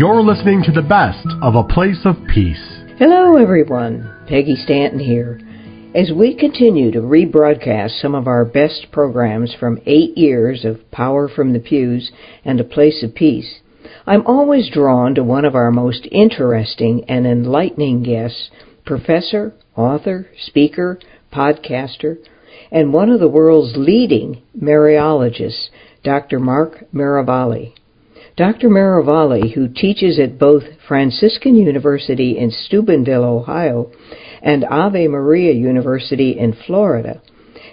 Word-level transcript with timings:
You're 0.00 0.22
listening 0.22 0.62
to 0.62 0.72
the 0.72 0.80
best 0.80 1.26
of 1.42 1.54
A 1.56 1.62
Place 1.62 2.06
of 2.06 2.16
Peace. 2.32 2.80
Hello, 2.96 3.36
everyone. 3.36 4.10
Peggy 4.26 4.56
Stanton 4.56 4.98
here. 4.98 5.38
As 5.94 6.10
we 6.10 6.34
continue 6.34 6.90
to 6.92 7.00
rebroadcast 7.00 8.00
some 8.00 8.14
of 8.14 8.26
our 8.26 8.46
best 8.46 8.86
programs 8.92 9.54
from 9.60 9.78
eight 9.84 10.16
years 10.16 10.64
of 10.64 10.90
Power 10.90 11.28
from 11.28 11.52
the 11.52 11.60
Pews 11.60 12.12
and 12.46 12.58
A 12.58 12.64
Place 12.64 13.02
of 13.02 13.14
Peace, 13.14 13.60
I'm 14.06 14.26
always 14.26 14.70
drawn 14.70 15.14
to 15.16 15.22
one 15.22 15.44
of 15.44 15.54
our 15.54 15.70
most 15.70 16.08
interesting 16.10 17.04
and 17.06 17.26
enlightening 17.26 18.02
guests, 18.02 18.48
professor, 18.86 19.52
author, 19.76 20.28
speaker, 20.46 20.98
podcaster, 21.30 22.16
and 22.72 22.94
one 22.94 23.10
of 23.10 23.20
the 23.20 23.28
world's 23.28 23.76
leading 23.76 24.40
Mariologists, 24.58 25.68
Dr. 26.02 26.38
Mark 26.38 26.90
Miravalle. 26.90 27.74
Dr. 28.40 28.70
Miravalle, 28.70 29.52
who 29.52 29.68
teaches 29.68 30.18
at 30.18 30.38
both 30.38 30.62
Franciscan 30.88 31.56
University 31.56 32.38
in 32.38 32.50
Steubenville, 32.50 33.22
Ohio, 33.22 33.90
and 34.40 34.64
Ave 34.64 35.08
Maria 35.08 35.52
University 35.52 36.38
in 36.38 36.56
Florida, 36.66 37.20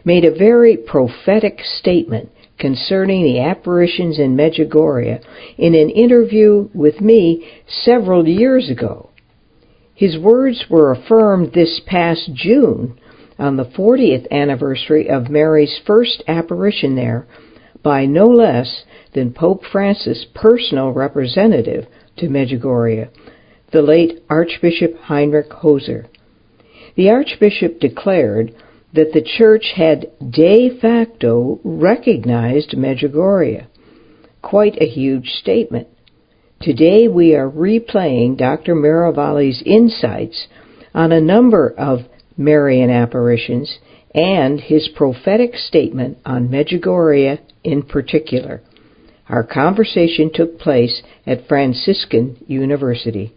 made 0.04 0.26
a 0.26 0.38
very 0.38 0.76
prophetic 0.76 1.62
statement 1.64 2.30
concerning 2.60 3.24
the 3.24 3.40
apparitions 3.40 4.20
in 4.20 4.36
Medjugorje 4.36 5.24
in 5.58 5.74
an 5.74 5.90
interview 5.90 6.68
with 6.74 7.00
me 7.00 7.50
several 7.70 8.28
years 8.28 8.70
ago. 8.70 9.10
His 9.96 10.18
words 10.18 10.66
were 10.70 10.92
affirmed 10.92 11.54
this 11.54 11.80
past 11.88 12.30
June 12.34 13.00
on 13.40 13.56
the 13.56 13.64
40th 13.64 14.30
anniversary 14.32 15.10
of 15.10 15.30
Mary's 15.30 15.80
first 15.88 16.24
apparition 16.28 16.98
there 16.98 17.26
by 17.88 18.06
no 18.06 18.28
less 18.28 18.84
than 19.14 19.32
Pope 19.32 19.64
Francis' 19.72 20.26
personal 20.36 20.92
representative 20.92 21.86
to 22.18 22.28
Medjugorje, 22.28 23.08
the 23.72 23.82
late 23.82 24.22
Archbishop 24.30 24.92
Henryk 25.08 25.48
Hoser. 25.64 26.08
The 26.98 27.10
Archbishop 27.10 27.80
declared 27.80 28.54
that 28.94 29.14
the 29.14 29.22
Church 29.22 29.72
had 29.78 30.08
de 30.20 30.78
facto 30.82 31.62
recognized 31.64 32.72
Medjugorje. 32.72 33.68
Quite 34.42 34.82
a 34.82 34.86
huge 34.86 35.30
statement. 35.40 35.88
Today 36.62 37.08
we 37.08 37.36
are 37.36 37.50
replaying 37.50 38.38
Dr. 38.38 38.76
Miravalle's 38.76 39.64
insights 39.66 40.50
on 40.94 41.14
a 41.14 41.22
number 41.22 41.74
of 41.78 42.00
Marian 42.36 42.90
apparitions 42.90 43.80
and 44.18 44.60
his 44.60 44.90
prophetic 44.96 45.56
statement 45.56 46.18
on 46.26 46.50
Medjugorje 46.50 47.40
in 47.64 47.84
particular. 47.84 48.62
Our 49.30 49.44
conversation 49.44 50.32
took 50.34 50.58
place 50.58 51.04
at 51.28 51.48
Franciscan 51.48 52.44
University. 52.48 53.36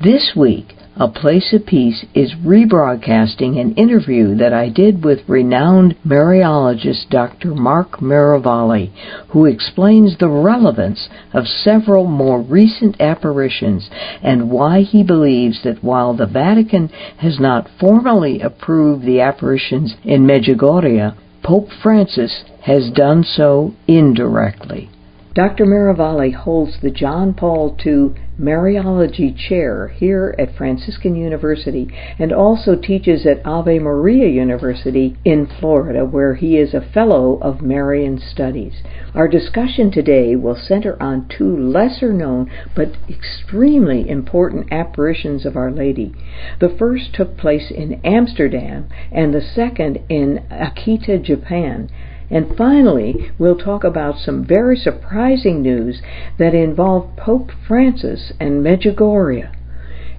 This 0.00 0.32
week, 0.36 0.74
A 0.96 1.08
Place 1.08 1.52
of 1.52 1.66
Peace 1.66 2.04
is 2.14 2.36
rebroadcasting 2.36 3.60
an 3.60 3.74
interview 3.74 4.36
that 4.36 4.52
I 4.52 4.68
did 4.68 5.04
with 5.04 5.28
renowned 5.28 5.96
Mariologist 6.06 7.10
Dr. 7.10 7.52
Mark 7.52 8.00
Miravalle, 8.00 8.92
who 9.30 9.44
explains 9.44 10.16
the 10.16 10.28
relevance 10.28 11.08
of 11.32 11.48
several 11.48 12.04
more 12.04 12.40
recent 12.40 13.00
apparitions 13.00 13.90
and 14.22 14.52
why 14.52 14.82
he 14.82 15.02
believes 15.02 15.64
that 15.64 15.82
while 15.82 16.14
the 16.14 16.26
Vatican 16.26 16.86
has 17.16 17.40
not 17.40 17.68
formally 17.80 18.40
approved 18.40 19.04
the 19.04 19.20
apparitions 19.20 19.96
in 20.04 20.24
Medjugorje, 20.24 21.16
Pope 21.42 21.70
Francis 21.82 22.44
has 22.62 22.88
done 22.92 23.24
so 23.24 23.74
indirectly. 23.88 24.90
Dr. 25.34 25.66
Miravalle 25.66 26.32
holds 26.32 26.78
the 26.80 26.92
John 26.92 27.34
Paul 27.34 27.76
II 27.84 28.10
Mariology 28.38 29.36
Chair 29.36 29.88
here 29.88 30.32
at 30.38 30.54
Franciscan 30.56 31.16
University 31.16 31.88
and 32.20 32.32
also 32.32 32.76
teaches 32.76 33.26
at 33.26 33.44
Ave 33.44 33.80
Maria 33.80 34.28
University 34.28 35.16
in 35.24 35.48
Florida, 35.58 36.04
where 36.04 36.34
he 36.34 36.56
is 36.56 36.72
a 36.72 36.80
Fellow 36.80 37.40
of 37.42 37.62
Marian 37.62 38.20
Studies. 38.20 38.74
Our 39.12 39.26
discussion 39.26 39.90
today 39.90 40.36
will 40.36 40.54
center 40.54 40.96
on 41.02 41.28
two 41.28 41.56
lesser 41.56 42.12
known 42.12 42.48
but 42.76 42.96
extremely 43.08 44.08
important 44.08 44.72
apparitions 44.72 45.44
of 45.44 45.56
Our 45.56 45.72
Lady. 45.72 46.14
The 46.60 46.76
first 46.78 47.12
took 47.12 47.36
place 47.36 47.72
in 47.72 48.00
Amsterdam 48.04 48.88
and 49.10 49.34
the 49.34 49.42
second 49.42 49.98
in 50.08 50.46
Akita, 50.48 51.20
Japan. 51.20 51.90
And 52.30 52.56
finally, 52.56 53.30
we'll 53.38 53.58
talk 53.58 53.84
about 53.84 54.18
some 54.18 54.44
very 54.44 54.76
surprising 54.76 55.62
news 55.62 56.00
that 56.38 56.54
involved 56.54 57.16
Pope 57.16 57.50
Francis 57.66 58.32
and 58.40 58.64
Medjugorje. 58.64 59.52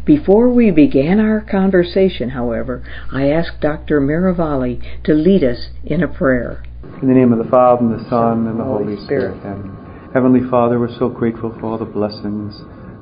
Before 0.05 0.49
we 0.49 0.69
began 0.69 1.19
our 1.19 1.41
conversation, 1.41 2.29
however, 2.29 2.83
I 3.11 3.29
asked 3.29 3.59
Dr. 3.59 3.99
Miravalle 3.99 4.79
to 5.03 5.13
lead 5.13 5.43
us 5.43 5.69
in 5.83 6.03
a 6.03 6.07
prayer. 6.07 6.63
In 7.01 7.07
the 7.07 7.15
name 7.15 7.33
of 7.33 7.43
the 7.43 7.49
Father, 7.49 7.81
and 7.81 7.99
the 7.99 8.07
Son, 8.07 8.45
and 8.45 8.59
the 8.59 8.63
Holy, 8.63 9.03
Spirit. 9.05 9.35
Amen. 9.43 10.11
Heavenly 10.13 10.47
Father, 10.47 10.79
we're 10.79 10.95
so 10.99 11.09
grateful 11.09 11.57
for 11.59 11.65
all 11.65 11.77
the 11.79 11.85
blessings, 11.85 12.55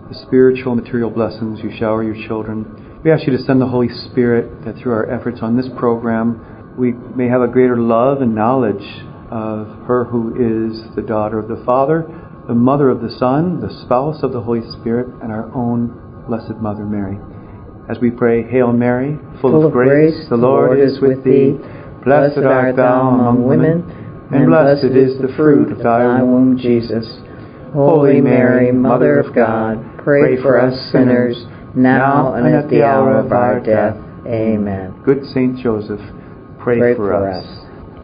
the 0.07 0.17
spiritual 0.25 0.71
and 0.71 0.81
material 0.81 1.09
blessings 1.09 1.59
you 1.61 1.71
shower 1.77 2.03
your 2.03 2.15
children. 2.25 3.01
We 3.03 3.11
ask 3.11 3.27
you 3.27 3.35
to 3.35 3.43
send 3.43 3.59
the 3.59 3.67
Holy 3.67 3.89
Spirit 3.89 4.63
that 4.63 4.77
through 4.77 4.93
our 4.93 5.11
efforts 5.11 5.39
on 5.41 5.57
this 5.57 5.67
program, 5.77 6.52
we 6.77 6.91
may 6.91 7.27
have 7.27 7.41
a 7.41 7.47
greater 7.47 7.77
love 7.77 8.21
and 8.21 8.33
knowledge 8.33 8.83
of 9.29 9.67
her 9.87 10.05
who 10.05 10.33
is 10.33 10.95
the 10.95 11.01
daughter 11.01 11.39
of 11.39 11.47
the 11.47 11.63
Father, 11.65 12.05
the 12.47 12.53
mother 12.53 12.89
of 12.89 13.01
the 13.01 13.11
Son, 13.17 13.61
the 13.61 13.81
spouse 13.85 14.23
of 14.23 14.33
the 14.33 14.41
Holy 14.41 14.61
Spirit, 14.79 15.07
and 15.21 15.31
our 15.31 15.53
own 15.55 16.25
Blessed 16.27 16.57
Mother 16.61 16.85
Mary. 16.85 17.17
As 17.89 17.97
we 17.99 18.11
pray, 18.11 18.43
Hail 18.43 18.71
Mary, 18.71 19.17
full, 19.41 19.51
Full 19.51 19.65
of 19.67 19.71
grace, 19.71 20.27
the 20.29 20.37
Lord 20.37 20.79
is 20.79 20.99
with 21.01 21.23
thee. 21.23 21.57
Blessed 22.03 22.39
art 22.39 22.75
thou 22.75 23.09
among 23.09 23.43
women, 23.43 23.83
and 24.31 24.47
blessed 24.47 24.95
is 24.95 25.21
the 25.21 25.33
fruit 25.35 25.71
of 25.71 25.79
thy 25.79 26.21
womb, 26.21 26.57
Jesus. 26.57 27.05
Holy 27.73 28.21
Mary, 28.21 28.71
Mother 28.71 29.19
of 29.19 29.33
God, 29.33 29.99
pray 30.03 30.41
for 30.41 30.59
us 30.59 30.91
sinners, 30.91 31.37
now 31.75 32.33
and 32.33 32.47
at 32.53 32.69
the 32.69 32.83
hour 32.83 33.17
of 33.17 33.31
our 33.31 33.59
death. 33.59 33.95
Amen. 34.27 35.01
Good 35.03 35.25
Saint 35.33 35.57
Joseph, 35.59 35.99
pray, 36.63 36.79
Pray 36.79 36.95
for, 36.95 37.07
for 37.07 37.29
us. 37.29 37.45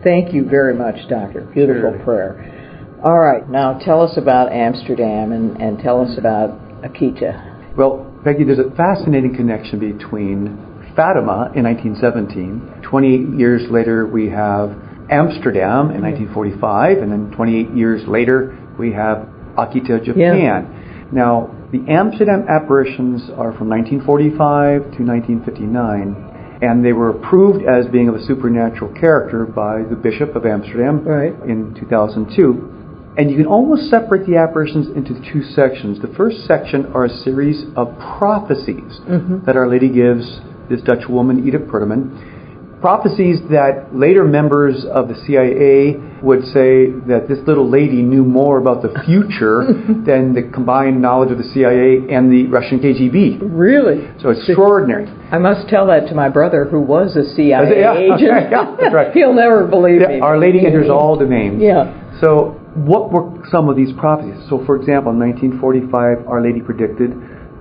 Thank 0.04 0.34
you 0.34 0.48
very 0.48 0.76
much, 0.76 0.96
Doctor. 1.10 1.42
Beautiful 1.54 1.92
Sure. 1.92 2.04
prayer. 2.04 3.00
All 3.04 3.20
right, 3.20 3.50
now 3.50 3.80
tell 3.80 4.02
us 4.02 4.18
about 4.18 4.52
Amsterdam 4.52 5.32
and, 5.32 5.62
and 5.62 5.80
tell 5.80 6.02
us 6.02 6.18
about 6.18 6.52
Akita. 6.84 7.78
Well, 7.78 8.06
Peggy, 8.24 8.44
there's 8.44 8.60
a 8.60 8.72
fascinating 8.76 9.36
connection 9.36 9.80
between 9.80 10.58
Fatima 10.96 11.52
in 11.56 11.64
1917. 11.64 12.82
28 12.84 13.40
years 13.40 13.62
later, 13.72 14.06
we 14.06 14.30
have 14.30 14.72
Amsterdam 15.10 15.92
in 15.92 16.02
1945, 16.04 16.98
and 16.98 17.12
then 17.12 17.32
28 17.32 17.74
years 17.74 18.06
later, 18.08 18.58
we 18.78 18.92
have 18.92 19.30
Akita, 19.58 20.04
Japan. 20.04 20.38
Yeah. 20.38 21.08
Now, 21.12 21.56
the 21.72 21.80
Amsterdam 21.90 22.46
apparitions 22.50 23.30
are 23.32 23.54
from 23.56 23.70
1945 23.70 24.98
to 24.98 25.04
1959 25.04 26.29
and 26.62 26.84
they 26.84 26.94
were 26.94 27.10
approved 27.10 27.64
as 27.66 27.88
being 27.88 28.10
of 28.10 28.16
a 28.16 28.24
supernatural 28.26 28.94
character 29.00 29.46
by 29.46 29.84
the 29.84 29.96
Bishop 29.96 30.36
of 30.36 30.46
Amsterdam 30.46 31.06
Right. 31.06 31.34
in 31.48 31.76
2002. 31.80 32.76
And 33.18 33.32
you 33.32 33.38
can 33.38 33.48
almost 33.48 33.90
separate 33.90 34.26
the 34.28 34.38
apparitions 34.38 34.88
into 34.96 35.14
two 35.32 35.44
sections. 35.44 36.00
The 36.02 36.14
first 36.16 36.46
section 36.46 36.86
are 36.94 37.06
a 37.06 37.10
series 37.10 37.66
of 37.76 37.98
prophecies 37.98 39.00
mm-hmm. 39.08 39.46
that 39.46 39.56
Our 39.56 39.68
Lady 39.68 39.90
gives 39.90 40.26
this 40.70 40.82
Dutch 40.82 41.08
woman, 41.10 41.48
Edith 41.48 41.64
Peerdeman. 41.64 42.80
Prophecies 42.82 43.40
that 43.50 43.90
later 43.92 44.24
members 44.24 44.86
of 44.86 45.10
the 45.10 45.16
CIA 45.26 45.96
would 46.22 46.44
say 46.46 46.92
that 47.08 47.28
this 47.28 47.40
little 47.48 47.70
lady 47.70 48.02
knew 48.02 48.24
more 48.24 48.58
about 48.60 48.82
the 48.82 48.90
future 49.06 49.64
than 50.06 50.34
the 50.34 50.50
combined 50.54 51.02
knowledge 51.02 51.32
of 51.32 51.38
the 51.38 51.44
CIA 51.54 52.14
and 52.14 52.32
the 52.32 52.48
Russian 52.48 52.80
KGB. 52.80 53.40
Really? 53.42 54.08
So 54.22 54.30
it's 54.30 54.40
extraordinary. 54.48 55.08
I 55.32 55.38
must 55.38 55.70
tell 55.70 55.88
that 55.88 56.08
to 56.10 56.16
my 56.16 56.30
brother 56.30 56.66
who 56.66 56.82
was 56.82 57.16
a 57.16 57.24
CIA 57.36 57.80
Yeah, 57.80 57.98
agent. 57.98 58.22
yeah, 58.52 58.76
that's 58.80 58.94
right. 58.94 59.12
He'll 59.14 59.34
never 59.34 59.66
believe 59.68 60.02
me. 60.02 60.20
Our 60.20 60.38
Lady 60.38 60.66
enters 60.66 60.90
all 60.90 61.18
the 61.18 61.26
names. 61.26 61.62
Yeah. 61.62 62.20
So, 62.20 62.56
what 62.76 63.12
were 63.12 63.46
some 63.50 63.70
of 63.70 63.76
these 63.76 63.94
prophecies? 63.94 64.44
So, 64.50 64.64
for 64.66 64.76
example, 64.76 65.12
in 65.12 65.20
1945, 65.20 66.28
Our 66.28 66.42
Lady 66.44 66.60
predicted 66.62 67.12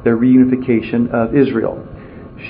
the 0.05 0.11
reunification 0.11 1.11
of 1.13 1.35
Israel. 1.37 1.85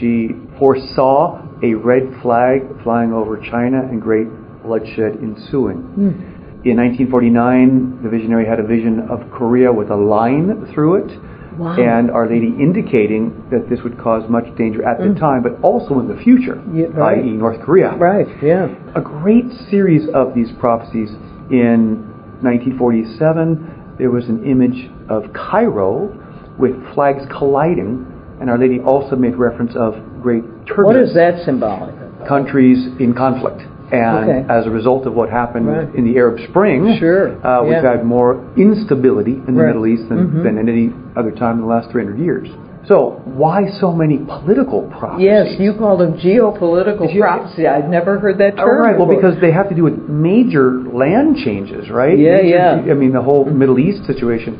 She 0.01 0.31
foresaw 0.59 1.43
a 1.63 1.75
red 1.75 2.21
flag 2.23 2.61
flying 2.83 3.13
over 3.13 3.37
China 3.39 3.81
and 3.83 4.01
great 4.01 4.29
bloodshed 4.69 5.17
ensuing. 5.23 5.81
Hmm. 5.97 6.39
In 6.69 6.77
1949, 6.77 8.03
the 8.03 8.11
visionary 8.11 8.47
had 8.47 8.61
a 8.61 8.67
vision 8.67 9.09
of 9.09 9.31
Korea 9.31 9.73
with 9.73 9.91
a 9.91 9.97
line 9.97 10.71
through 10.75 11.07
it. 11.07 11.11
Wow. 11.59 11.75
And 11.75 12.11
Our 12.11 12.29
Lady 12.29 12.55
indicating 12.61 13.49
that 13.51 13.69
this 13.69 13.81
would 13.83 13.99
cause 13.99 14.29
much 14.31 14.45
danger 14.57 14.87
at 14.87 14.99
the 14.99 15.11
hmm. 15.11 15.19
time, 15.19 15.43
but 15.43 15.59
also 15.63 15.99
in 15.99 16.07
the 16.07 16.23
future, 16.23 16.63
Yeah, 16.73 16.87
right. 16.95 17.19
i.e., 17.19 17.31
North 17.31 17.61
Korea 17.63 17.97
Right, 17.97 18.29
yeah. 18.43 18.69
a 18.95 19.01
great 19.01 19.51
series 19.71 20.09
of 20.15 20.35
these 20.35 20.51
prophecies. 20.61 21.11
In 21.51 22.07
1947, 22.43 23.97
there 23.99 24.11
was 24.11 24.29
an 24.29 24.45
image 24.45 24.91
of 25.09 25.33
Cairo 25.33 26.15
with 26.59 26.75
flags 26.95 27.25
colliding, 27.37 28.07
and 28.41 28.51
Our 28.51 28.59
Lady 28.59 28.79
also 28.79 29.17
made 29.17 29.35
reference 29.35 29.75
of 29.75 29.95
great 30.23 30.45
turbulence. 30.67 30.95
What 30.95 31.03
is 31.03 31.15
that 31.15 31.45
symbolic? 31.45 31.95
Countries 32.29 32.87
in 33.01 33.15
conflict. 33.15 33.63
And 33.91 34.29
Okay. 34.29 34.45
as 34.51 34.67
a 34.67 34.71
result 34.71 35.07
of 35.07 35.15
what 35.15 35.31
happened 35.31 35.67
Right. 35.67 35.89
in 35.95 36.05
the 36.05 36.19
Arab 36.19 36.41
Spring, 36.41 36.95
Sure, 36.99 37.31
uh, 37.45 37.63
we've 37.63 37.73
yeah. 37.73 37.81
had 37.93 38.05
more 38.05 38.37
instability 38.57 39.41
in 39.49 39.55
the 39.55 39.63
Right. 39.63 39.69
Middle 39.69 39.87
East 39.87 40.09
than, 40.11 40.29
Mhm. 40.29 40.43
than 40.43 40.59
any 40.59 40.93
other 41.17 41.31
time 41.31 41.57
in 41.57 41.61
the 41.63 41.67
last 41.67 41.91
300 41.91 42.19
years. 42.19 42.49
So, 42.85 43.21
why 43.25 43.67
so 43.67 43.93
many 43.93 44.19
political 44.19 44.83
prophecies? 44.83 45.25
Yes, 45.27 45.61
you 45.61 45.73
called 45.75 46.01
them 46.01 46.15
geopolitical 46.15 47.19
prophecy. 47.19 47.67
I'd 47.67 47.91
never 47.91 48.19
heard 48.19 48.39
that 48.39 48.59
All 48.59 48.67
term. 48.67 48.81
right. 48.83 48.97
Well, 48.99 49.07
because 49.09 49.37
they 49.41 49.51
have 49.51 49.69
to 49.69 49.75
do 49.75 49.85
with 49.85 50.09
major 50.09 50.71
land 50.93 51.37
changes, 51.37 51.91
right? 51.91 52.17
Yeah, 52.17 52.37
Major- 52.37 52.49
yeah. 52.49 52.75
Mm-hmm. 52.79 52.91
I 52.91 52.95
mean, 52.95 53.13
the 53.13 53.21
whole 53.23 53.45
Middle 53.45 53.79
East 53.79 54.05
situation. 54.07 54.57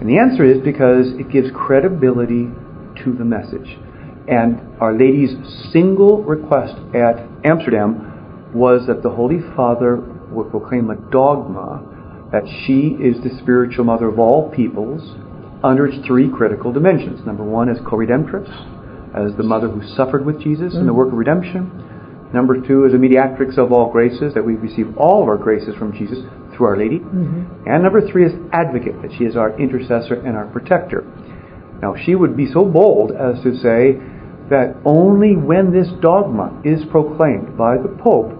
And 0.00 0.08
the 0.08 0.18
answer 0.18 0.44
is 0.44 0.58
because 0.58 1.12
it 1.12 1.28
gives 1.30 1.50
credibility 1.52 2.50
to 3.04 3.12
the 3.12 3.24
message. 3.24 3.78
And 4.28 4.58
Our 4.80 4.92
Lady's 4.92 5.34
single 5.72 6.22
request 6.24 6.74
at 6.94 7.20
Amsterdam 7.44 8.11
was 8.54 8.86
that 8.86 9.02
the 9.02 9.10
Holy 9.10 9.40
Father 9.56 9.96
would 10.30 10.50
proclaim 10.50 10.90
a 10.90 10.96
dogma 11.10 11.82
that 12.32 12.44
she 12.64 12.96
is 13.00 13.22
the 13.22 13.30
spiritual 13.42 13.84
mother 13.84 14.08
of 14.08 14.18
all 14.18 14.50
peoples 14.50 15.02
under 15.62 15.86
its 15.86 16.04
three 16.06 16.30
critical 16.30 16.72
dimensions. 16.72 17.24
Number 17.26 17.44
one 17.44 17.68
is 17.68 17.78
co-redemptrix, 17.86 18.48
as 19.14 19.36
the 19.36 19.42
mother 19.42 19.68
who 19.68 19.86
suffered 19.94 20.24
with 20.24 20.40
Jesus 20.40 20.74
in 20.74 20.86
the 20.86 20.92
mm. 20.92 20.96
work 20.96 21.08
of 21.08 21.18
redemption. 21.18 21.70
Number 22.32 22.60
two 22.66 22.86
is 22.86 22.94
a 22.94 22.98
mediatrix 22.98 23.58
of 23.58 23.72
all 23.72 23.92
graces, 23.92 24.32
that 24.34 24.44
we 24.44 24.54
receive 24.54 24.96
all 24.96 25.22
of 25.22 25.28
our 25.28 25.36
graces 25.36 25.74
from 25.76 25.92
Jesus 25.92 26.18
through 26.56 26.66
Our 26.66 26.76
Lady. 26.78 26.98
Mm-hmm. 26.98 27.68
And 27.68 27.82
number 27.82 28.00
three 28.10 28.24
is 28.24 28.32
advocate, 28.52 29.02
that 29.02 29.12
she 29.18 29.24
is 29.24 29.36
our 29.36 29.58
intercessor 29.60 30.14
and 30.14 30.34
our 30.34 30.46
protector. 30.46 31.04
Now, 31.82 31.94
she 31.94 32.14
would 32.14 32.36
be 32.36 32.50
so 32.50 32.64
bold 32.64 33.12
as 33.12 33.42
to 33.42 33.54
say 33.56 34.00
that 34.48 34.76
only 34.84 35.36
when 35.36 35.72
this 35.72 35.88
dogma 36.00 36.60
is 36.64 36.80
proclaimed 36.90 37.56
by 37.56 37.76
the 37.76 37.88
Pope 38.02 38.32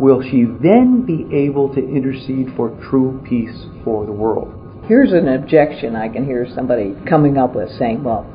will 0.00 0.22
she 0.22 0.44
then 0.62 1.04
be 1.04 1.26
able 1.36 1.72
to 1.74 1.80
intercede 1.80 2.48
for 2.56 2.70
true 2.88 3.20
peace 3.28 3.66
for 3.84 4.06
the 4.06 4.12
world. 4.12 4.56
Here's 4.86 5.12
an 5.12 5.28
objection 5.28 5.94
I 5.94 6.08
can 6.08 6.24
hear 6.24 6.46
somebody 6.54 6.94
coming 7.08 7.36
up 7.36 7.54
with 7.54 7.68
saying, 7.78 8.02
well, 8.02 8.26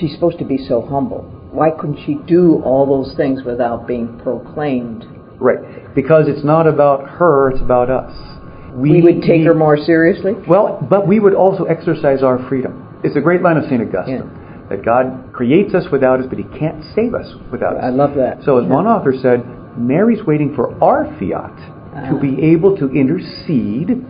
she's 0.00 0.12
supposed 0.14 0.38
to 0.38 0.44
be 0.44 0.58
so 0.66 0.80
humble. 0.80 1.20
Why 1.52 1.70
couldn't 1.70 2.04
she 2.06 2.14
do 2.26 2.62
all 2.64 2.86
those 2.86 3.14
things 3.14 3.44
without 3.44 3.86
being 3.86 4.18
proclaimed? 4.20 5.04
Right. 5.38 5.94
Because 5.94 6.24
it's 6.28 6.44
not 6.44 6.66
about 6.66 7.08
her, 7.08 7.50
it's 7.50 7.60
about 7.60 7.90
us. 7.90 8.16
We, 8.74 9.02
would 9.02 9.20
take 9.22 9.44
her 9.44 9.54
more 9.54 9.76
seriously? 9.76 10.32
Well, 10.48 10.78
but 10.88 11.06
we 11.06 11.20
would 11.20 11.34
also 11.34 11.64
exercise 11.64 12.22
our 12.22 12.48
freedom. 12.48 13.00
It's 13.04 13.16
a 13.16 13.20
great 13.20 13.42
line 13.42 13.58
of 13.58 13.64
St. 13.64 13.82
Augustine 13.82 14.30
that 14.70 14.82
God 14.82 15.30
creates 15.34 15.74
us 15.74 15.84
without 15.92 16.20
us, 16.20 16.26
but 16.30 16.38
He 16.38 16.44
can't 16.58 16.82
save 16.94 17.12
us 17.14 17.26
without 17.50 17.76
us. 17.76 17.84
I 17.84 17.90
love 17.90 18.14
that. 18.14 18.42
So, 18.44 18.56
as 18.58 18.64
Yeah. 18.64 18.74
one 18.74 18.86
author 18.86 19.12
said, 19.20 19.44
Mary's 19.76 20.24
waiting 20.26 20.54
for 20.54 20.72
our 20.82 21.04
fiat 21.18 21.56
to 22.08 22.16
Ah. 22.16 22.20
be 22.20 22.42
able 22.42 22.76
to 22.78 22.88
intercede 22.90 24.04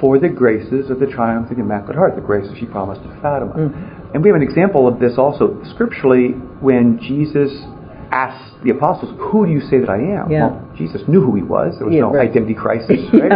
for 0.00 0.18
the 0.18 0.28
graces 0.28 0.90
of 0.90 1.00
the 1.00 1.06
triumph 1.06 1.50
of 1.50 1.56
the 1.56 1.62
Immaculate 1.62 1.96
Heart, 1.96 2.14
the 2.16 2.20
graces 2.22 2.56
she 2.58 2.66
promised 2.66 3.02
to 3.02 3.08
Fatima. 3.20 3.52
Mm-hmm. 3.52 4.14
And 4.14 4.22
we 4.22 4.28
have 4.30 4.36
an 4.36 4.42
example 4.42 4.86
of 4.86 4.98
this 5.00 5.18
also 5.18 5.56
scripturally 5.64 6.28
when 6.60 6.98
Jesus 7.00 7.50
asked 8.10 8.54
the 8.64 8.70
apostles, 8.70 9.12
Who 9.18 9.44
do 9.46 9.52
you 9.52 9.60
say 9.60 9.78
that 9.80 9.90
I 9.90 9.98
am? 9.98 10.30
Yeah. 10.30 10.46
Well, 10.48 10.70
Jesus 10.76 11.02
knew 11.08 11.20
who 11.20 11.34
he 11.34 11.42
was. 11.42 11.74
There 11.78 11.86
was 11.86 11.94
Yeah, 11.94 12.02
no 12.02 12.12
right. 12.12 12.30
identity 12.30 12.54
crisis, 12.54 13.00
right? 13.12 13.30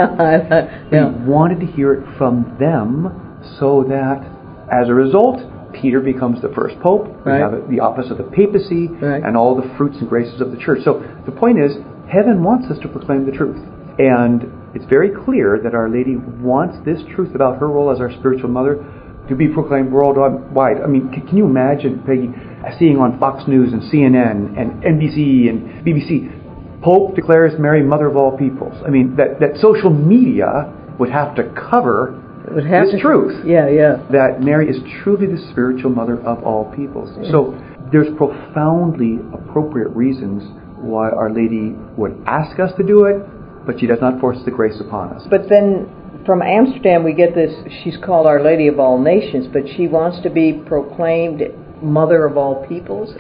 yeah. 0.91 1.13
He 1.13 1.25
wanted 1.29 1.61
to 1.61 1.67
hear 1.67 1.93
it 1.95 2.05
from 2.17 2.57
them 2.59 3.11
so 3.59 3.85
that 3.89 4.25
as 4.71 4.89
a 4.89 4.95
result, 4.95 5.41
Peter 5.83 6.01
becomes 6.01 6.41
the 6.41 6.49
first 6.55 6.79
pope. 6.81 7.09
We 7.27 7.33
have 7.33 7.69
the 7.69 7.81
office 7.81 8.07
of 8.11 8.17
the 8.17 8.25
papacy 8.25 8.87
Right. 8.89 9.23
and 9.23 9.37
all 9.37 9.57
the 9.57 9.69
fruits 9.77 9.99
and 9.99 10.09
graces 10.09 10.41
of 10.41 10.53
the 10.53 10.57
church. 10.57 10.83
So 10.85 11.03
the 11.27 11.33
point 11.33 11.59
is, 11.59 11.77
heaven 12.09 12.43
wants 12.45 12.71
us 12.71 12.79
to 12.83 12.89
proclaim 12.89 13.27
the 13.27 13.33
truth. 13.33 13.61
And 13.99 14.47
it's 14.75 14.85
very 14.87 15.11
clear 15.11 15.59
that 15.63 15.75
Our 15.75 15.89
Lady 15.91 16.17
wants 16.17 16.79
this 16.85 17.03
truth 17.15 17.35
about 17.35 17.59
her 17.59 17.69
role 17.69 17.91
as 17.91 18.01
our 18.01 18.13
spiritual 18.13 18.49
mother 18.49 18.83
to 19.29 19.35
be 19.37 19.49
proclaimed 19.49 19.93
worldwide. 19.93 20.81
I 20.83 20.87
mean, 20.87 21.11
can, 21.13 21.37
you 21.37 21.45
imagine, 21.47 22.03
Peggy, 22.07 22.31
seeing 22.79 22.99
on 22.99 23.19
Fox 23.19 23.47
News 23.49 23.73
and 23.73 23.83
CNN 23.83 24.59
and 24.59 24.83
NBC 24.83 25.49
and 25.49 25.85
BBC, 25.87 26.83
Pope 26.83 27.15
declares 27.15 27.59
Mary 27.59 27.83
mother 27.83 28.07
of 28.07 28.17
all 28.17 28.37
peoples. 28.37 28.75
I 28.85 28.91
mean, 28.91 29.17
that, 29.17 29.39
that 29.41 29.57
social 29.61 29.91
media 29.91 30.73
would 30.99 31.11
have 31.11 31.35
to 31.37 31.45
cover 31.71 32.22
would 32.55 32.67
have 32.67 32.87
this 32.87 32.95
to- 32.97 33.01
truth 33.01 33.45
Yeah, 33.45 33.69
yeah. 33.69 33.97
that 34.11 34.41
Mary 34.43 34.69
is 34.69 34.79
truly 35.03 35.27
the 35.27 35.39
spiritual 35.51 35.91
mother 35.91 36.21
of 36.21 36.43
all 36.45 36.73
peoples. 36.77 37.11
So 37.31 37.55
there's 37.93 38.09
profoundly 38.17 39.19
appropriate 39.33 39.89
reasons 39.89 40.43
why 40.79 41.11
Our 41.11 41.31
Lady 41.31 41.75
would 41.97 42.17
ask 42.27 42.59
us 42.59 42.73
to 42.77 42.83
do 42.83 43.05
it, 43.05 43.23
but 43.67 43.79
she 43.79 43.87
does 43.87 44.01
not 44.01 44.21
force 44.21 44.39
the 44.45 44.51
grace 44.51 44.81
upon 44.81 45.11
us. 45.15 45.27
But 45.31 45.49
then 45.49 45.89
from 46.27 46.43
Amsterdam, 46.43 47.05
we 47.05 47.13
get 47.13 47.35
this 47.35 47.53
she's 47.83 47.97
called 47.97 48.27
Our 48.27 48.43
Lady 48.43 48.69
of 48.69 48.79
All 48.81 48.99
Nations, 48.99 49.47
but 49.53 49.63
she 49.77 49.87
wants 49.89 50.21
to 50.23 50.31
be 50.31 50.53
proclaimed 50.53 51.43
Mother 51.83 52.25
of 52.27 52.37
All 52.37 52.67
Peoples? 52.67 53.13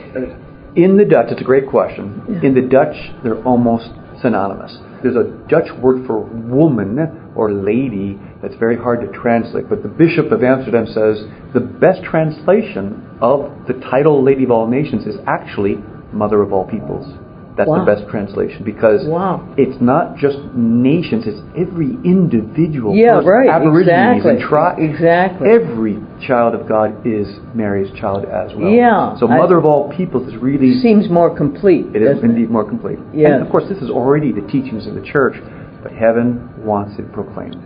In 0.74 0.96
the 0.96 1.04
Dutch, 1.04 1.26
it's 1.30 1.40
a 1.40 1.44
great 1.44 1.68
question. 1.68 2.40
In 2.42 2.54
the 2.54 2.62
Dutch, 2.62 2.94
they're 3.22 3.42
almost 3.44 3.90
synonymous. 4.22 4.78
There's 5.02 5.16
a 5.16 5.24
Dutch 5.48 5.68
word 5.80 6.06
for 6.06 6.20
woman 6.20 7.32
or 7.34 7.52
lady 7.52 8.18
that's 8.42 8.56
very 8.56 8.76
hard 8.76 9.00
to 9.02 9.06
translate, 9.18 9.68
but 9.68 9.82
the 9.82 9.88
Bishop 9.88 10.32
of 10.32 10.42
Amsterdam 10.42 10.86
says 10.86 11.24
the 11.54 11.60
best 11.60 12.02
translation 12.02 13.06
of 13.20 13.52
the 13.68 13.74
title 13.74 14.22
Lady 14.22 14.44
of 14.44 14.50
All 14.50 14.66
Nations 14.66 15.06
is 15.06 15.16
actually 15.26 15.78
Mother 16.12 16.42
of 16.42 16.52
All 16.52 16.64
Peoples. 16.66 17.06
That's 17.54 17.68
Wow. 17.68 17.84
the 17.84 17.94
best 17.94 18.08
translation 18.08 18.62
because 18.64 19.06
Wow. 19.06 19.42
it's 19.58 19.78
not 19.80 20.16
just 20.16 20.38
nations, 20.56 21.26
it's 21.26 21.40
every 21.54 21.98
individual 22.02 22.94
Yeah, 22.96 23.16
person, 23.16 23.30
right, 23.30 23.48
Aborigines 23.50 24.16
exactly, 24.16 24.30
and 24.30 24.40
tribes. 24.40 24.78
exactly. 24.80 25.50
Every 25.50 25.98
child 26.26 26.54
of 26.54 26.66
God 26.66 26.94
is 27.06 27.28
Mary's 27.54 27.90
child 27.92 28.24
as 28.24 28.54
well. 28.56 28.70
Yeah, 28.70 29.14
So 29.16 29.28
I- 29.28 29.36
Mother 29.36 29.58
of 29.58 29.66
All 29.66 29.90
Peoples 29.90 30.28
is 30.28 30.36
really 30.38 30.72
Seems 30.76 31.10
more 31.10 31.28
complete. 31.28 31.88
it 31.92 32.00
is 32.00 32.22
indeed 32.24 32.50
more 32.50 32.64
complete. 32.64 32.98
Yeah. 33.12 33.34
And 33.34 33.42
of 33.42 33.50
course, 33.50 33.68
this 33.68 33.82
is 33.82 33.90
already 33.90 34.32
the 34.32 34.40
teachings 34.42 34.86
of 34.86 34.94
the 34.94 35.02
church, 35.02 35.40
but 35.82 35.92
heaven 35.92 36.48
wants 36.64 36.98
it 36.98 37.12
proclaimed. 37.12 37.58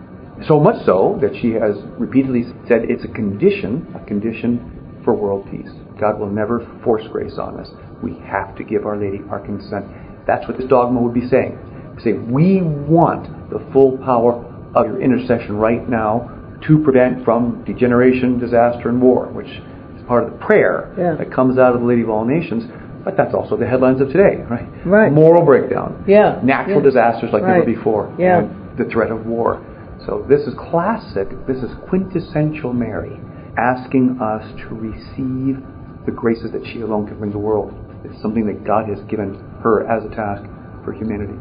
So 0.46 0.60
much 0.60 0.84
so 0.84 1.18
that 1.22 1.34
she 1.40 1.52
has 1.52 1.76
repeatedly 1.98 2.44
said 2.68 2.82
it's 2.88 3.04
a 3.04 3.08
condition, 3.08 3.86
a 3.94 4.04
condition 4.06 5.00
for 5.04 5.14
world 5.14 5.48
peace. 5.50 5.70
God 5.98 6.18
will 6.20 6.30
never 6.30 6.66
force 6.84 7.04
grace 7.10 7.38
on 7.38 7.58
us. 7.58 7.70
We 8.02 8.14
have 8.26 8.54
to 8.56 8.64
give 8.64 8.84
Our 8.84 8.96
Lady 8.98 9.22
our 9.30 9.40
consent. 9.40 9.86
That's 10.26 10.46
what 10.46 10.58
this 10.58 10.68
dogma 10.68 11.00
would 11.00 11.14
be 11.14 11.26
saying. 11.28 11.58
Say, 12.04 12.12
we 12.12 12.60
want 12.60 13.50
the 13.50 13.64
full 13.72 13.96
power 13.98 14.34
of 14.74 14.86
your 14.86 15.00
intercession 15.00 15.56
right 15.56 15.88
now 15.88 16.30
to 16.66 16.78
prevent 16.82 17.24
from 17.24 17.64
degeneration, 17.64 18.38
disaster, 18.38 18.90
and 18.90 19.00
war, 19.00 19.26
which 19.28 19.46
is 19.48 20.06
part 20.06 20.24
of 20.24 20.32
the 20.32 20.38
prayer 20.44 20.92
Yeah. 20.98 21.14
that 21.14 21.32
comes 21.32 21.58
out 21.58 21.74
of 21.74 21.80
the 21.80 21.86
Lady 21.86 22.02
of 22.02 22.10
All 22.10 22.24
Nations. 22.26 22.64
But 23.04 23.16
that's 23.16 23.32
also 23.34 23.56
the 23.56 23.66
headlines 23.66 24.00
of 24.00 24.08
today, 24.08 24.44
right? 24.50 24.66
Right. 24.84 25.12
Moral 25.12 25.44
breakdown. 25.44 26.04
Yeah. 26.06 26.40
Natural 26.42 26.78
Yeah. 26.78 26.82
disasters 26.82 27.32
like 27.32 27.44
never 27.44 27.64
before. 27.64 28.10
Yeah. 28.18 28.46
The 28.76 28.84
threat 28.84 29.10
of 29.10 29.26
war. 29.26 29.60
So 30.06 30.24
this 30.28 30.42
is 30.46 30.54
classic. 30.70 31.28
This 31.46 31.58
is 31.58 31.70
quintessential 31.88 32.72
Mary 32.72 33.18
asking 33.58 34.18
us 34.20 34.44
to 34.60 34.74
receive 34.74 35.62
the 36.06 36.12
graces 36.12 36.52
that 36.52 36.62
she 36.72 36.80
alone 36.82 37.06
can 37.06 37.18
bring 37.18 37.32
to 37.32 37.38
the 37.38 37.42
world. 37.42 37.74
It's 38.04 38.20
something 38.22 38.46
that 38.46 38.64
God 38.64 38.88
has 38.88 39.00
given 39.08 39.34
her 39.62 39.86
as 39.88 40.04
a 40.04 40.14
task 40.14 40.44
for 40.84 40.92
humanity. 40.92 41.34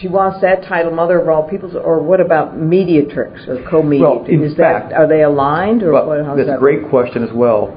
She 0.00 0.08
wants 0.08 0.40
that 0.42 0.62
title, 0.64 0.92
Mother 0.92 1.20
of 1.20 1.28
All 1.28 1.48
Peoples, 1.48 1.74
or 1.74 2.02
what 2.02 2.20
about 2.20 2.56
mediatrix 2.58 3.48
or 3.48 3.62
co-mediatrix? 3.68 4.00
Well, 4.00 4.24
in 4.26 4.44
Is 4.44 4.54
fact- 4.56 4.90
that, 4.90 4.96
are 4.96 5.06
they 5.06 5.22
aligned, 5.22 5.82
or 5.82 5.92
Well, 5.92 6.06
what, 6.06 6.24
how's 6.24 6.36
that's 6.36 6.48
that 6.48 6.56
a 6.56 6.58
great 6.58 6.88
question 6.88 7.22
as 7.22 7.32
well. 7.32 7.76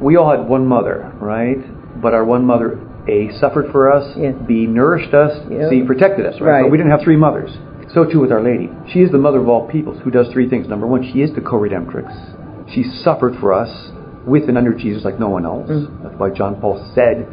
We 0.00 0.16
all 0.16 0.30
had 0.30 0.48
one 0.48 0.66
mother, 0.66 1.12
right? 1.20 1.58
But 2.00 2.14
our 2.14 2.24
one 2.24 2.44
mother, 2.44 2.78
A, 3.08 3.30
suffered 3.38 3.70
for 3.70 3.92
us, 3.92 4.16
Yeah. 4.16 4.32
B, 4.32 4.66
nourished 4.66 5.14
us, 5.14 5.38
Yeah. 5.50 5.68
C, 5.68 5.82
protected 5.82 6.26
us, 6.26 6.40
right? 6.40 6.50
Right. 6.50 6.62
But 6.62 6.70
we 6.72 6.78
didn't 6.78 6.92
have 6.92 7.02
three 7.02 7.16
mothers. 7.16 7.56
So 7.94 8.04
too 8.04 8.20
with 8.20 8.32
Our 8.32 8.42
Lady. 8.42 8.70
She 8.92 9.00
is 9.00 9.10
the 9.10 9.18
mother 9.18 9.38
of 9.38 9.48
all 9.48 9.68
peoples 9.68 10.00
who 10.02 10.10
does 10.10 10.28
three 10.32 10.48
things. 10.48 10.66
Number 10.66 10.86
one, 10.86 11.02
she 11.12 11.20
is 11.20 11.34
the 11.34 11.42
co-redemptrix. 11.42 12.72
She 12.74 12.84
suffered 13.04 13.38
for 13.38 13.52
us 13.52 13.90
with 14.26 14.48
and 14.48 14.56
under 14.56 14.72
Jesus 14.72 15.04
like 15.04 15.20
no 15.20 15.28
one 15.28 15.44
else. 15.44 15.68
Mm. 15.68 16.02
That's 16.02 16.14
why 16.18 16.30
John 16.30 16.58
Paul 16.60 16.90
said 16.94 17.26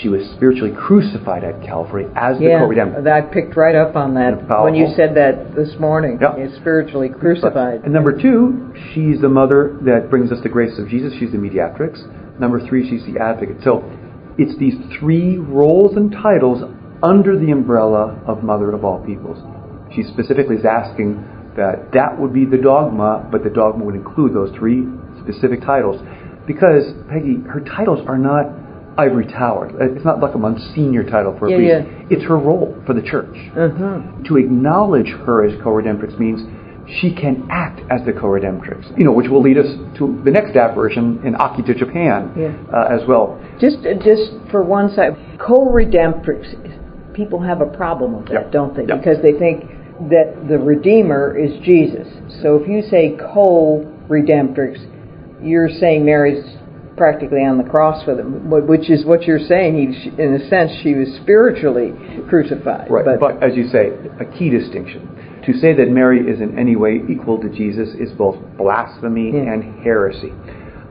she 0.00 0.08
was 0.08 0.26
spiritually 0.34 0.74
crucified 0.74 1.44
at 1.44 1.62
Calvary 1.62 2.06
as 2.16 2.38
the 2.38 2.46
co-redemptrix. 2.46 3.06
I 3.06 3.20
picked 3.20 3.56
right 3.56 3.76
up 3.76 3.94
on 3.94 4.14
that 4.14 4.48
when 4.64 4.74
you 4.74 4.88
said 4.96 5.14
that 5.14 5.54
this 5.54 5.78
morning. 5.78 6.18
Yeah. 6.20 6.36
Is 6.36 6.56
spiritually 6.56 7.08
crucified. 7.08 7.84
And 7.84 7.92
number 7.92 8.20
two, 8.20 8.74
she's 8.92 9.20
the 9.20 9.28
mother 9.28 9.78
that 9.82 10.10
brings 10.10 10.32
us 10.32 10.38
the 10.42 10.48
grace 10.48 10.78
of 10.78 10.88
Jesus. 10.88 11.12
She's 11.20 11.30
the 11.30 11.38
mediatrix. 11.38 12.00
Number 12.40 12.66
three, 12.66 12.88
she's 12.90 13.04
the 13.06 13.20
advocate. 13.20 13.58
So 13.62 13.84
it's 14.36 14.58
these 14.58 14.74
three 14.98 15.38
roles 15.38 15.96
and 15.96 16.10
titles 16.10 16.64
under 17.04 17.38
the 17.38 17.52
umbrella 17.52 18.20
of 18.26 18.42
Mother 18.42 18.72
of 18.72 18.84
all 18.84 19.04
peoples. 19.04 19.38
She 19.94 20.02
specifically 20.04 20.56
is 20.56 20.64
asking 20.64 21.22
that 21.56 21.92
that 21.92 22.18
would 22.18 22.32
be 22.32 22.44
the 22.46 22.56
dogma, 22.56 23.28
but 23.30 23.44
the 23.44 23.50
dogma 23.50 23.84
would 23.84 23.94
include 23.94 24.34
those 24.34 24.50
three 24.56 24.86
specific 25.22 25.60
titles. 25.62 26.00
because 26.46 26.92
Peggy, 27.08 27.36
her 27.48 27.60
titles 27.60 28.04
are 28.08 28.18
not 28.18 28.46
ivory 28.98 29.26
tower. 29.26 29.70
It's 29.80 30.04
not 30.04 30.18
like 30.20 30.34
a 30.34 30.38
Monsignor 30.38 31.04
title 31.04 31.36
for 31.38 31.46
a 31.46 31.50
Yeah, 31.50 31.56
priest. 31.56 31.72
yeah. 32.10 32.16
It's 32.16 32.24
her 32.24 32.36
role 32.36 32.74
for 32.84 32.94
the 32.94 33.00
church. 33.02 33.36
Uh-huh. 33.56 34.00
To 34.24 34.36
acknowledge 34.36 35.08
her 35.24 35.44
as 35.44 35.54
co-redemptrix 35.62 36.18
means 36.18 36.40
she 37.00 37.14
can 37.14 37.46
act 37.48 37.80
as 37.90 38.04
the 38.04 38.12
co-redemptrix, 38.12 38.98
you 38.98 39.04
know, 39.04 39.12
which 39.12 39.28
will 39.28 39.40
lead 39.40 39.56
us 39.56 39.68
to 39.98 40.20
the 40.24 40.32
next 40.32 40.56
apparition 40.56 41.20
in 41.24 41.34
Akita, 41.34 41.76
Japan, 41.76 42.32
Yeah. 42.36 42.52
uh, 42.74 42.88
as 42.90 43.06
well. 43.06 43.38
Just, 43.60 43.80
just 44.02 44.32
for 44.50 44.62
one 44.64 44.90
side, 44.90 45.16
co-redemptrix. 45.38 47.14
People 47.14 47.40
have 47.40 47.60
a 47.60 47.66
problem 47.66 48.16
with 48.16 48.26
that, 48.26 48.46
Yeah. 48.46 48.50
don't 48.50 48.74
they? 48.74 48.84
Yeah. 48.86 48.96
Because 48.96 49.22
they 49.22 49.32
think 49.32 49.64
that 50.10 50.46
the 50.48 50.58
Redeemer 50.58 51.36
is 51.36 51.52
Jesus. 51.64 52.06
So 52.42 52.56
if 52.56 52.68
you 52.68 52.82
say 52.90 53.16
co-redemptrix, 53.32 55.42
you're 55.42 55.68
saying 55.68 56.04
Mary's 56.04 56.44
practically 56.96 57.44
on 57.44 57.58
the 57.58 57.64
cross 57.64 58.06
with 58.06 58.18
him, 58.20 58.50
which 58.50 58.88
is 58.90 59.04
what 59.04 59.22
you're 59.22 59.38
saying. 59.40 59.92
He, 59.92 60.08
in 60.22 60.34
a 60.34 60.48
sense, 60.48 60.70
she 60.82 60.94
was 60.94 61.08
spiritually 61.22 61.92
crucified. 62.28 62.90
Right, 62.90 63.04
But, 63.04 63.20
but, 63.20 63.42
as 63.42 63.56
you 63.56 63.68
say, 63.68 63.90
a 64.20 64.24
key 64.38 64.50
distinction. 64.50 65.08
To 65.46 65.52
say 65.54 65.72
that 65.74 65.88
Mary 65.88 66.20
is 66.30 66.40
in 66.40 66.56
any 66.58 66.76
way 66.76 67.00
equal 67.08 67.40
to 67.40 67.48
Jesus 67.48 67.88
is 67.98 68.12
both 68.12 68.36
blasphemy 68.56 69.32
Yeah. 69.32 69.52
and 69.52 69.80
heresy. 69.82 70.32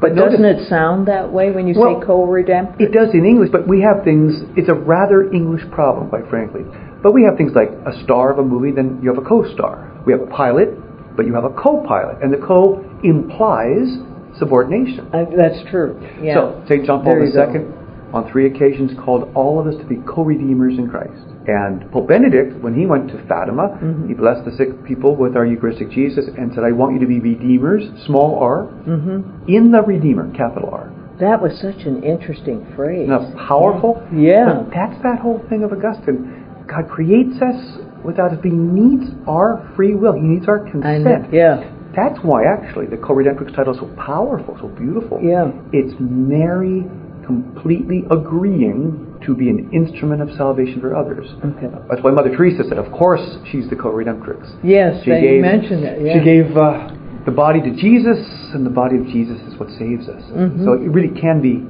but 0.02 0.16
notice- 0.16 0.32
doesn't 0.40 0.46
it 0.46 0.68
sound 0.68 1.06
that 1.08 1.32
way 1.32 1.52
when 1.52 1.68
you 1.68 1.76
Well, 1.80 2.02
say 2.02 2.08
co-redemptrix? 2.08 2.82
It 2.82 2.92
does 2.92 3.14
in 3.14 3.24
English, 3.24 3.52
but 3.52 3.68
we 3.68 3.82
have 3.82 4.04
things, 4.04 4.44
it's 4.58 4.68
a 4.68 4.74
rather 4.74 5.32
English 5.32 5.62
problem, 5.70 6.10
quite 6.10 6.26
frankly. 6.28 6.66
But 7.04 7.14
we 7.14 7.24
have 7.24 7.38
things 7.38 7.52
like 7.56 7.70
a 7.86 8.04
star 8.04 8.32
of 8.32 8.40
a 8.40 8.44
movie, 8.44 8.72
then 8.72 9.00
you 9.02 9.14
have 9.14 9.22
a 9.24 9.28
co 9.28 9.44
star. 9.54 10.02
We 10.06 10.14
have 10.14 10.22
a 10.22 10.28
pilot, 10.28 10.70
but 11.16 11.26
you 11.26 11.34
have 11.34 11.44
a 11.46 11.50
co 11.54 11.84
pilot. 11.88 12.22
And 12.22 12.32
the 12.34 12.38
co 12.46 12.84
implies 13.04 13.98
subordination. 14.38 15.10
That's 15.12 15.70
true. 15.70 16.00
Yeah. 16.22 16.36
So, 16.36 16.64
St. 16.68 16.86
John 16.86 17.04
Paul 17.04 17.20
you 17.26 17.34
go. 17.34 17.54
II, 17.54 17.66
on 18.14 18.30
three 18.32 18.48
occasions, 18.48 18.92
called 19.04 19.32
all 19.36 19.60
of 19.60 19.68
us 19.68 19.76
to 19.82 19.86
be 19.86 19.98
co 20.08 20.24
redeemers 20.24 20.78
in 20.78 20.90
Christ. 20.90 21.26
And 21.48 21.90
Pope 21.92 22.08
Benedict, 22.08 22.62
when 22.62 22.76
he 22.78 22.86
went 22.86 23.08
to 23.10 23.18
Fatima, 23.28 23.80
Mm-hmm. 23.82 24.08
he 24.10 24.14
blessed 24.14 24.46
the 24.46 24.52
sick 24.56 24.84
people 24.86 25.16
with 25.16 25.36
our 25.36 25.46
Eucharistic 25.46 25.90
Jesus 25.90 26.26
and 26.38 26.54
said, 26.54 26.64
I 26.64 26.72
want 26.72 26.94
you 26.94 27.00
to 27.00 27.08
be 27.08 27.20
redeemers, 27.20 27.84
small 28.06 28.38
r, 28.40 28.66
Mm-hmm. 28.88 29.50
in 29.50 29.72
the 29.72 29.82
Redeemer, 29.82 30.32
capital 30.36 30.70
R. 30.72 30.92
That 31.20 31.42
was 31.42 31.54
such 31.62 31.86
an 31.86 32.04
interesting 32.04 32.66
phrase. 32.76 33.10
Isn't 33.10 33.38
powerful? 33.38 34.02
Yeah. 34.14 34.64
But 34.66 34.74
that's 34.74 35.02
that 35.04 35.20
whole 35.20 35.44
thing 35.50 35.64
of 35.64 35.72
Augustine. 35.72 36.41
God 36.68 36.90
creates 36.90 37.42
us 37.42 37.78
without 38.04 38.32
us 38.34 38.40
being 38.42 38.74
needs 38.74 39.12
our 39.28 39.72
free 39.76 39.96
will. 39.96 40.14
He 40.14 40.22
needs 40.22 40.48
our 40.48 40.60
consent. 40.60 41.04
know. 41.04 41.28
Yeah. 41.32 41.78
That's 41.96 42.20
why 42.24 42.44
actually 42.46 42.88
the 42.88 42.98
co-redemptrix 42.98 43.56
title 43.56 43.74
is 43.74 43.80
so 43.80 43.88
powerful, 43.98 44.58
so 44.62 44.68
beautiful. 44.70 45.20
Yeah. 45.22 45.52
It's 45.74 45.94
Mary 46.00 46.86
completely 47.26 48.04
agreeing 48.10 49.20
to 49.26 49.36
be 49.36 49.50
an 49.50 49.70
instrument 49.72 50.22
of 50.22 50.30
salvation 50.38 50.82
for 50.82 50.96
others. 50.96 51.28
Okay. 51.46 51.68
That's 51.90 52.02
why 52.02 52.12
Mother 52.12 52.36
Teresa 52.36 52.64
said, 52.68 52.78
of 52.78 52.92
course 52.92 53.22
she's 53.52 53.70
the 53.70 53.76
co-redemptrix. 53.76 54.64
Yes, 54.64 55.04
She 55.04 55.12
they 55.12 55.22
gave, 55.22 55.42
mentioned 55.42 55.84
it. 55.84 56.02
Yeah. 56.02 56.14
She 56.18 56.24
gave 56.26 56.58
uh, 56.58 56.90
the 57.26 57.32
body 57.32 57.62
to 57.62 57.70
Jesus, 57.76 58.18
and 58.54 58.66
the 58.66 58.70
body 58.72 58.98
of 58.98 59.06
Jesus 59.08 59.40
is 59.48 59.60
what 59.60 59.70
saves 59.78 60.10
us. 60.10 60.24
Mhm. 60.32 60.64
So 60.66 60.74
it 60.74 60.90
really 60.90 61.14
can 61.20 61.42
be 61.42 61.64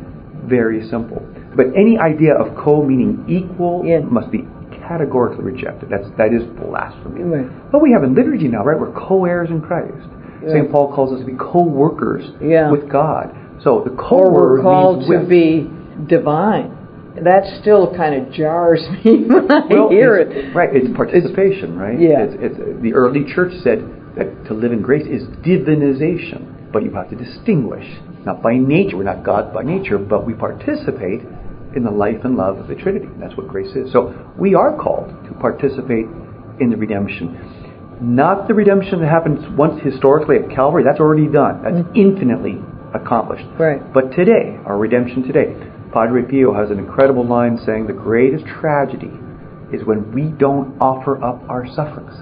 very 0.47 0.87
simple. 0.87 1.21
But 1.55 1.67
any 1.75 1.97
idea 1.99 2.35
of 2.35 2.55
co 2.55 2.83
meaning 2.85 3.25
equal 3.27 3.83
Yeah. 3.85 3.99
must 3.99 4.31
be 4.31 4.47
categorically 4.91 5.43
rejected. 5.43 5.89
That's 5.89 6.07
that 6.17 6.33
is 6.33 6.43
blasphemy. 6.59 7.21
Right. 7.23 7.71
But 7.71 7.79
we 7.81 7.91
have 7.93 8.03
a 8.03 8.07
liturgy 8.07 8.47
now, 8.47 8.63
right? 8.63 8.79
We're 8.79 8.91
co-heirs 8.91 9.49
in 9.49 9.61
Christ. 9.61 9.95
St. 10.47 10.71
Paul 10.71 10.93
calls 10.93 11.13
us 11.13 11.19
to 11.19 11.25
be 11.25 11.37
co-workers 11.37 12.25
Yeah. 12.41 12.71
with 12.71 12.89
God. 12.89 13.29
So 13.63 13.83
the 13.85 13.91
or 13.91 14.09
co-word 14.09 14.57
we're 14.57 14.61
called 14.63 15.07
means 15.07 15.23
to 15.23 15.29
be 15.29 15.69
divine. 16.07 16.77
That 17.23 17.43
still 17.61 17.93
kind 17.95 18.15
of 18.15 18.33
jars 18.33 18.81
me 19.05 19.25
when 19.25 19.51
I 19.51 19.67
Well, 19.69 19.89
hear 19.89 20.17
it. 20.17 20.55
Right, 20.55 20.69
it's 20.73 20.89
participation, 20.95 21.77
right? 21.77 21.99
Yeah. 21.99 22.23
It's, 22.23 22.35
it's, 22.57 22.81
the 22.81 22.93
early 22.93 23.23
church 23.35 23.53
said 23.63 23.85
that 24.17 24.45
to 24.47 24.53
live 24.55 24.71
in 24.71 24.81
grace 24.81 25.05
is 25.05 25.23
divinization, 25.45 26.71
but 26.73 26.83
you 26.83 26.91
have 26.91 27.09
to 27.11 27.15
distinguish. 27.15 27.85
Not 28.25 28.41
by 28.41 28.55
nature, 28.57 28.97
we're 28.97 29.03
not 29.03 29.23
God 29.23 29.53
by 29.53 29.61
nature, 29.63 29.97
but 29.99 30.25
we 30.25 30.33
participate 30.33 31.21
in 31.75 31.83
the 31.83 31.91
life 31.91 32.23
and 32.23 32.35
love 32.35 32.57
of 32.57 32.67
the 32.67 32.75
Trinity. 32.75 33.07
That's 33.19 33.35
what 33.37 33.47
grace 33.47 33.75
is. 33.75 33.91
So 33.91 34.13
we 34.37 34.55
are 34.55 34.77
called 34.77 35.09
to 35.25 35.33
participate 35.39 36.05
in 36.59 36.69
the 36.69 36.77
redemption. 36.77 37.97
Not 38.01 38.47
the 38.47 38.53
redemption 38.53 38.99
that 39.01 39.09
happens 39.09 39.39
once 39.57 39.81
historically 39.83 40.37
at 40.37 40.49
Calvary, 40.49 40.83
that's 40.83 40.99
already 40.99 41.27
done. 41.27 41.61
That's 41.63 41.75
mm-hmm. 41.75 41.95
infinitely 41.95 42.57
accomplished. 42.93 43.45
Right. 43.59 43.81
But 43.93 44.11
today, 44.11 44.57
our 44.65 44.77
redemption 44.77 45.23
today, 45.23 45.55
Padre 45.93 46.23
Pio 46.23 46.53
has 46.53 46.71
an 46.71 46.79
incredible 46.79 47.25
line 47.25 47.59
saying 47.65 47.87
the 47.87 47.93
greatest 47.93 48.45
tragedy 48.45 49.11
is 49.71 49.85
when 49.85 50.11
we 50.11 50.23
don't 50.23 50.79
offer 50.81 51.23
up 51.23 51.41
our 51.49 51.67
sufferings. 51.75 52.13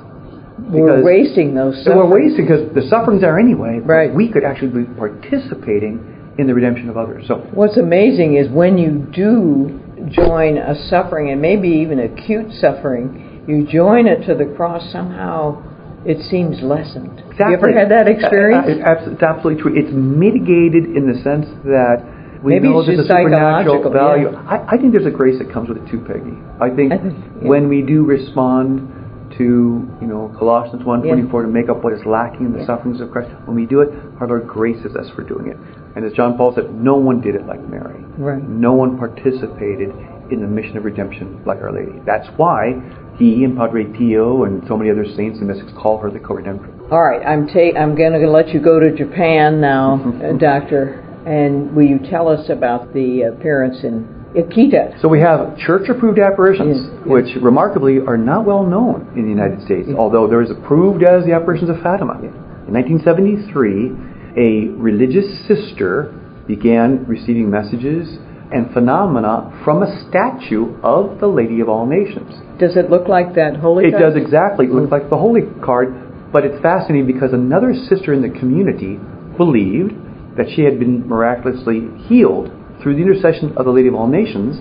We're 0.67 1.03
wasting 1.03 1.55
those. 1.55 1.75
And 1.85 1.95
we're 1.95 2.09
wasting 2.09 2.45
because 2.45 2.73
the 2.75 2.87
suffering's 2.89 3.23
are 3.23 3.39
anyway. 3.39 3.79
Right. 3.79 4.13
We 4.13 4.31
could 4.31 4.43
actually 4.43 4.83
be 4.83 4.93
participating 4.93 6.18
in 6.39 6.48
the 6.48 6.53
redemption 6.53 6.89
of 6.89 6.98
others. 6.98 7.25
So 7.27 7.36
What's 7.53 7.77
amazing 7.77 8.36
is 8.38 8.50
when 8.50 8.77
you 8.77 8.91
do 9.13 9.79
join 10.12 10.58
a 10.58 10.75
suffering, 10.89 11.29
and 11.31 11.41
maybe 11.41 11.67
even 11.69 12.00
acute 12.00 12.51
suffering, 12.60 13.43
you 13.48 13.67
join 13.67 14.08
it 14.08 14.25
to 14.27 14.36
the 14.36 14.46
cross, 14.55 14.81
somehow 14.91 15.63
it 16.05 16.17
seems 16.31 16.62
lessened. 16.62 17.22
You 17.38 17.53
ever 17.53 17.72
had 17.77 17.89
that 17.91 18.08
experience? 18.08 18.65
Uh, 18.67 18.72
It's, 18.72 18.81
abs- 18.88 19.08
it's 19.13 19.24
absolutely 19.24 19.62
true. 19.62 19.74
It's 19.75 19.91
mitigated 19.93 20.86
in 20.96 21.12
the 21.12 21.19
sense 21.22 21.46
that 21.65 22.39
we 22.41 22.53
Maybe 22.55 22.69
know 22.69 22.79
it's 22.79 22.88
there's 22.88 23.00
a 23.00 23.03
just 23.03 23.12
supernatural 23.12 23.84
psychological, 23.84 23.91
value. 23.91 24.31
yeah. 24.31 24.48
I, 24.48 24.75
I 24.75 24.77
think 24.79 24.93
there's 24.93 25.05
a 25.05 25.12
grace 25.12 25.38
that 25.43 25.51
comes 25.51 25.67
with 25.67 25.77
it 25.84 25.91
too, 25.91 26.00
Peggy. 26.08 26.31
I 26.63 26.69
think, 26.72 26.93
I 26.93 26.98
think, 27.03 27.15
yeah. 27.19 27.48
when 27.51 27.67
we 27.67 27.81
do 27.84 28.05
respond 28.08 28.88
to, 29.38 29.88
you 30.01 30.07
know, 30.07 30.33
Colossians 30.38 30.83
1.24 30.83 31.43
to 31.43 31.48
make 31.48 31.69
up 31.69 31.83
what 31.83 31.93
is 31.93 32.01
lacking 32.05 32.45
in 32.45 32.53
the 32.53 32.65
sufferings 32.65 33.01
of 33.01 33.12
Christ, 33.12 33.29
when 33.45 33.55
we 33.55 33.65
do 33.65 33.81
it, 33.81 33.89
our 34.19 34.27
Lord 34.27 34.48
graces 34.48 34.95
us 34.95 35.09
for 35.15 35.24
doing 35.24 35.48
it. 35.48 35.57
And 35.95 36.05
as 36.05 36.13
John 36.13 36.38
Paul 36.38 36.53
said, 36.55 36.74
no 36.74 36.95
one 36.95 37.21
did 37.21 37.36
it 37.36 37.45
like 37.45 37.62
Mary. 37.67 38.03
Right. 38.17 38.41
No 38.41 38.74
one 38.74 38.98
participated 38.98 39.89
in 40.31 40.41
the 40.41 40.48
mission 40.48 40.77
of 40.77 40.86
redemption 40.86 41.41
like 41.45 41.59
Our 41.59 41.74
Lady. 41.74 42.00
That's 42.05 42.27
why 42.38 42.74
he 43.17 43.43
and 43.43 43.57
Padre 43.57 43.86
Pio 43.86 44.43
and 44.43 44.63
so 44.67 44.77
many 44.77 44.89
other 44.91 45.05
saints 45.05 45.39
and 45.39 45.48
mystics 45.48 45.71
call 45.77 45.98
her 46.00 46.09
the 46.09 46.19
co-redemptrix. 46.19 46.91
All 46.91 47.01
right, 47.01 47.25
I'm 47.25 47.48
ta- 47.48 47.77
I'm 47.77 47.95
going 47.95 48.13
to 48.13 48.29
let 48.29 48.50
you 48.50 48.62
go 48.62 48.79
to 48.79 48.95
Japan 48.95 49.59
now, 49.59 49.95
uh, 50.24 50.38
Doctor, 50.38 51.05
and 51.25 51.75
will 51.75 51.86
you 51.86 52.00
tell 52.09 52.27
us 52.27 52.50
about 52.50 52.93
the 52.93 53.24
appearance 53.24 53.83
in 53.83 54.18
Akita? 54.36 55.01
So 55.01 55.07
we 55.07 55.19
have 55.21 55.57
church-approved 55.57 56.19
apparitions, 56.19 56.77
Yes, 56.77 56.91
yes. 56.93 57.07
which 57.07 57.36
remarkably 57.41 58.00
are 58.00 58.17
not 58.17 58.45
well 58.45 58.63
known 58.63 59.12
in 59.15 59.24
the 59.24 59.29
United 59.29 59.63
States, 59.65 59.89
although 59.98 60.27
there 60.27 60.41
is 60.41 60.51
approved 60.51 61.03
as 61.03 61.25
the 61.25 61.33
apparitions 61.33 61.69
of 61.69 61.81
Fatima. 61.81 62.13
In 62.21 62.74
1973, 62.74 64.38
a 64.38 64.69
religious 64.77 65.25
sister 65.48 66.13
began 66.48 67.05
receiving 67.05 67.50
messages 67.50 68.19
and 68.51 68.71
phenomena 68.74 69.62
from 69.63 69.81
a 69.81 69.89
statue 70.09 70.77
of 70.81 71.19
the 71.19 71.27
Lady 71.27 71.59
of 71.62 71.69
All 71.69 71.86
Nations. 71.86 72.33
Does 72.59 72.77
it 72.77 72.89
look 72.89 73.07
like 73.07 73.36
that 73.36 73.57
holy? 73.57 73.86
It 73.86 73.98
does 73.98 74.15
exactly 74.15 74.67
look 74.67 74.89
mm. 74.89 74.91
like 74.91 75.09
the 75.09 75.17
holy 75.17 75.41
card, 75.63 76.31
but 76.31 76.45
it's 76.45 76.62
fascinating 76.62 77.07
because 77.07 77.33
another 77.33 77.74
sister 77.74 78.13
in 78.13 78.21
the 78.21 78.29
community 78.29 78.98
believed 79.38 79.93
that 80.38 80.48
she 80.55 80.62
had 80.63 80.79
been 80.79 81.07
miraculously 81.07 81.89
healed 82.07 82.51
through 82.81 82.95
the 82.95 83.01
intercession 83.01 83.53
of 83.57 83.65
the 83.65 83.71
Lady 83.71 83.88
of 83.88 83.95
All 83.95 84.07
Nations, 84.07 84.57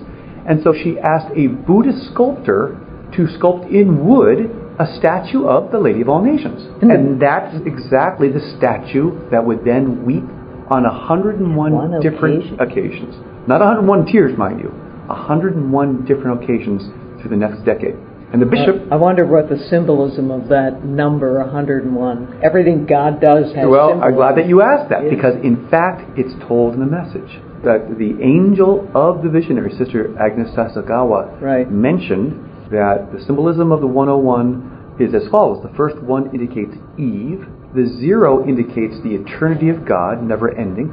and 0.47 0.61
so 0.63 0.73
she 0.73 0.97
asked 0.99 1.31
a 1.35 1.47
Buddhist 1.47 2.11
sculptor 2.11 2.77
to 3.15 3.25
sculpt 3.37 3.69
in 3.71 4.05
wood 4.05 4.49
a 4.79 4.85
statue 4.97 5.45
of 5.45 5.71
the 5.71 5.79
Lady 5.79 6.01
of 6.01 6.09
All 6.09 6.21
Nations. 6.23 6.63
Hmm. 6.79 6.89
And 6.89 6.91
And 6.91 7.21
that's 7.21 7.55
exactly 7.65 8.31
the 8.31 8.39
statue 8.57 9.29
that 9.29 9.45
would 9.45 9.63
then 9.65 10.05
weep 10.05 10.23
on 10.69 10.83
101 10.83 11.71
One 11.73 11.99
different 12.01 12.59
occasion. 12.59 12.59
occasions. 12.61 13.15
Not 13.47 13.59
101 13.61 14.05
tears, 14.05 14.37
mind 14.37 14.59
you. 14.59 14.69
101 15.07 16.05
different 16.05 16.43
occasions 16.43 16.83
through 17.19 17.29
the 17.31 17.35
next 17.35 17.65
decade. 17.65 17.95
And 18.31 18.39
the 18.39 18.45
bishop 18.45 18.83
I 18.91 18.95
wonder 18.95 19.25
what 19.25 19.49
the 19.49 19.57
symbolism 19.57 20.29
of 20.29 20.49
that 20.49 20.85
number 20.85 21.39
101. 21.39 22.39
Everything 22.43 22.85
God 22.85 23.19
does 23.19 23.51
has 23.55 23.65
Well, 23.67 23.89
symbolism. 23.89 24.03
I'm 24.03 24.13
glad 24.15 24.35
that 24.37 24.47
you 24.47 24.61
asked 24.61 24.89
that 24.89 25.03
Yeah. 25.05 25.09
because, 25.09 25.35
in 25.43 25.67
fact, 25.69 26.17
it's 26.17 26.33
told 26.47 26.75
in 26.75 26.79
the 26.79 26.85
message 26.85 27.41
that 27.63 27.97
the 27.97 28.15
angel 28.21 28.87
of 28.95 29.21
the 29.23 29.29
visionary, 29.29 29.71
Sister 29.77 30.15
Agnes 30.19 30.49
Sasagawa, 30.55 31.41
Right. 31.41 31.69
mentioned 31.69 32.33
that 32.71 33.11
the 33.11 33.19
symbolism 33.21 33.71
of 33.71 33.81
the 33.81 33.87
101 33.87 34.63
is 34.99 35.13
as 35.13 35.27
follows. 35.29 35.61
The 35.63 35.69
first 35.75 36.01
one 36.03 36.29
indicates 36.33 36.75
Eve, 36.97 37.45
the 37.73 37.85
zero 37.85 38.45
indicates 38.45 38.99
the 39.01 39.15
eternity 39.15 39.69
of 39.69 39.85
God, 39.85 40.23
never 40.23 40.49
ending, 40.55 40.91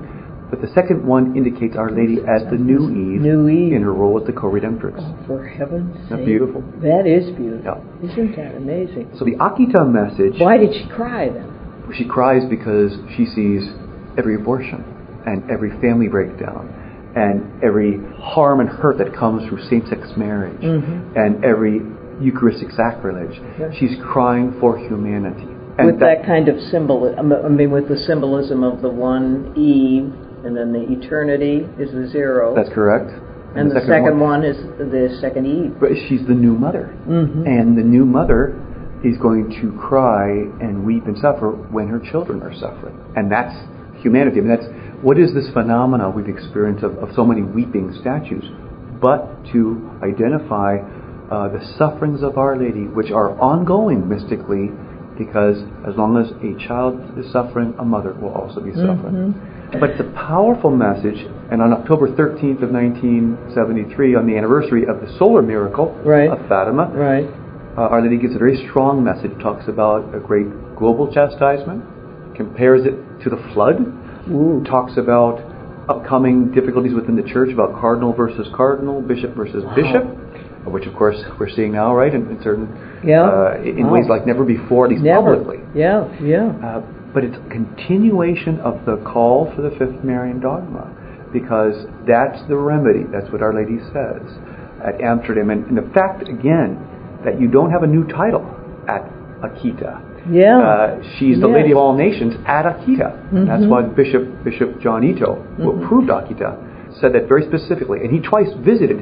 but 0.50 0.60
the 0.60 0.68
second 0.68 1.04
one 1.04 1.36
indicates 1.36 1.76
Our 1.76 1.90
Lady 1.90 2.18
as 2.26 2.44
the 2.50 2.56
new 2.56 2.88
Eve, 2.90 3.20
New 3.20 3.48
Eve. 3.48 3.72
in 3.72 3.82
her 3.82 3.92
role 3.92 4.18
as 4.20 4.26
the 4.26 4.32
co-redemptrix. 4.32 4.94
Oh, 4.98 5.14
for 5.26 5.44
heaven's 5.44 5.94
That's 6.08 6.20
sake. 6.20 6.24
beautiful. 6.24 6.62
That 6.82 7.06
is 7.06 7.30
beautiful. 7.30 7.80
Yeah. 8.02 8.10
Isn't 8.10 8.36
that 8.36 8.54
amazing? 8.56 9.08
So 9.18 9.24
the 9.24 9.34
Akita 9.36 9.88
message 9.90 10.38
Why 10.40 10.56
did 10.56 10.72
she 10.74 10.86
cry 10.88 11.28
then? 11.30 11.52
She 11.94 12.04
cries 12.04 12.44
because 12.48 12.96
she 13.16 13.26
sees 13.26 13.68
every 14.18 14.34
abortion 14.36 14.84
and 15.26 15.50
every 15.50 15.70
family 15.80 16.08
breakdown 16.08 16.72
and 17.16 17.62
every 17.62 17.98
harm 18.20 18.60
and 18.60 18.68
hurt 18.68 18.98
that 18.98 19.14
comes 19.14 19.46
through 19.48 19.62
same-sex 19.68 20.10
marriage 20.16 20.60
Mm-hmm. 20.60 21.16
and 21.18 21.44
every 21.44 21.80
Eucharistic 22.20 22.70
sacrilege. 22.72 23.38
She's 23.78 23.94
crying 24.02 24.56
for 24.58 24.78
humanity. 24.78 25.44
And 25.78 25.86
with 25.86 26.00
that, 26.00 26.24
kind 26.24 26.48
of 26.48 26.58
symbol, 26.70 27.14
I 27.18 27.48
mean, 27.48 27.70
with 27.70 27.88
the 27.88 27.98
symbolism 28.06 28.62
of 28.64 28.80
the 28.80 28.88
one 28.88 29.52
Eve, 29.54 30.08
and 30.46 30.56
then 30.56 30.72
the 30.72 30.80
eternity 30.96 31.68
is 31.78 31.92
the 31.92 32.08
zero, 32.08 32.54
That's 32.54 32.70
correct. 32.72 33.10
and 33.54 33.70
the 33.70 33.80
second, 33.86 34.18
one. 34.18 34.44
is 34.44 34.56
the 34.78 35.18
second 35.20 35.44
Eve. 35.44 35.76
But 35.78 35.90
she's 36.08 36.26
the 36.26 36.32
new 36.34 36.54
mother. 36.56 36.94
Mhm. 37.06 37.46
And 37.46 37.76
the 37.76 37.82
new 37.82 38.06
mother 38.06 38.54
is 39.04 39.18
going 39.18 39.50
to 39.60 39.72
cry 39.78 40.30
and 40.60 40.86
weep 40.86 41.06
and 41.06 41.18
suffer 41.18 41.50
when 41.50 41.88
her 41.88 41.98
children 41.98 42.42
are 42.42 42.54
suffering. 42.54 42.96
And 43.16 43.30
that's 43.30 43.54
humanity. 44.00 44.38
I 44.38 44.42
mean, 44.42 44.48
that's 44.56 44.68
what 45.06 45.20
is 45.20 45.32
this 45.34 45.46
phenomena 45.54 46.10
we've 46.10 46.26
experienced 46.26 46.82
of, 46.82 46.98
of 46.98 47.14
so 47.14 47.24
many 47.24 47.40
weeping 47.40 47.94
statues, 48.00 48.42
but 49.00 49.22
to 49.52 49.78
identify 50.02 50.82
uh, 51.30 51.46
the 51.46 51.62
sufferings 51.78 52.24
of 52.24 52.36
Our 52.36 52.58
Lady, 52.58 52.90
which 52.90 53.12
are 53.12 53.38
ongoing 53.38 54.08
mystically, 54.08 54.74
because 55.16 55.62
as 55.86 55.94
long 55.94 56.18
as 56.18 56.34
a 56.42 56.58
child 56.66 56.98
is 57.16 57.30
suffering, 57.30 57.72
a 57.78 57.84
mother 57.84 58.14
will 58.14 58.34
also 58.34 58.58
be 58.58 58.74
suffering. 58.74 59.30
But 59.78 59.90
it's 59.90 60.00
a 60.00 60.10
powerful 60.26 60.74
message, 60.74 61.22
and 61.52 61.62
on 61.62 61.72
October 61.72 62.08
13th 62.08 62.66
of 62.66 62.74
1973, 62.74 64.16
on 64.16 64.26
the 64.26 64.36
anniversary 64.36 64.86
of 64.90 64.98
the 64.98 65.06
solar 65.20 65.40
miracle 65.40 65.94
Right. 66.02 66.28
of 66.28 66.48
Fatima, 66.48 66.90
Right. 66.90 67.30
uh, 67.78 67.94
Our 67.94 68.02
Lady 68.02 68.18
gives 68.18 68.34
a 68.34 68.38
very 68.38 68.56
strong 68.68 69.04
message, 69.04 69.30
talks 69.40 69.68
about 69.68 70.12
a 70.16 70.18
great 70.18 70.50
global 70.74 71.06
chastisement, 71.14 71.84
compares 72.34 72.84
it 72.84 72.98
to 73.22 73.30
the 73.30 73.38
flood, 73.54 73.95
Ooh. 74.30 74.62
talks 74.64 74.96
about 74.96 75.40
upcoming 75.88 76.50
difficulties 76.52 76.94
within 76.94 77.16
the 77.16 77.22
church, 77.22 77.50
about 77.52 77.78
cardinal 77.80 78.12
versus 78.12 78.48
cardinal, 78.54 79.00
bishop 79.00 79.34
versus 79.36 79.62
bishop, 79.76 80.04
which 80.66 80.84
of 80.86 80.94
course 80.94 81.16
we're 81.38 81.48
seeing 81.50 81.72
now, 81.72 81.94
right, 81.94 82.12
in, 82.12 82.28
in 82.28 82.42
certain, 82.42 82.68
Yeah. 83.04 83.22
uh, 83.22 83.60
in 83.62 83.86
Wow. 83.86 83.92
ways 83.92 84.06
like 84.08 84.26
never 84.26 84.44
before, 84.44 84.86
at 84.86 84.90
least 84.90 85.04
Never. 85.04 85.36
publicly. 85.36 85.60
Yeah. 85.74 86.08
Yeah. 86.20 86.46
Uh, 86.64 86.82
but 87.14 87.22
it's 87.24 87.36
a 87.36 87.48
continuation 87.50 88.58
of 88.60 88.84
the 88.84 88.96
call 88.98 89.52
for 89.54 89.62
the 89.62 89.70
fifth 89.78 90.02
Marian 90.02 90.40
dogma, 90.40 90.90
because 91.32 91.86
that's 92.06 92.42
the 92.48 92.56
remedy. 92.56 93.04
That's 93.12 93.30
what 93.30 93.42
Our 93.42 93.54
Lady 93.54 93.78
says 93.92 94.22
at 94.84 95.00
Amsterdam, 95.00 95.50
and, 95.50 95.64
and 95.66 95.78
the 95.78 95.88
fact 95.94 96.28
again 96.28 96.76
that 97.24 97.40
you 97.40 97.46
don't 97.48 97.70
have 97.70 97.82
a 97.84 97.86
new 97.86 98.04
title 98.08 98.44
at 98.88 99.02
Akita. 99.40 100.02
Yeah. 100.30 100.58
Uh, 100.58 101.02
she's 101.18 101.40
the 101.40 101.48
Yes. 101.48 101.54
Lady 101.56 101.72
of 101.72 101.78
all 101.78 101.94
nations 101.94 102.34
at 102.46 102.64
Akita. 102.64 103.12
And 103.32 103.48
That's 103.48 103.66
why 103.66 103.82
Bishop 103.82 104.44
Bishop 104.44 104.80
John 104.80 105.04
Ito, 105.04 105.38
who 105.56 105.72
Mhm. 105.72 105.84
approved 105.84 106.08
Akita, 106.08 106.54
said 107.00 107.12
that 107.12 107.28
very 107.28 107.42
specifically, 107.42 108.00
and 108.02 108.10
he 108.10 108.20
twice 108.20 108.52
visited 108.54 109.00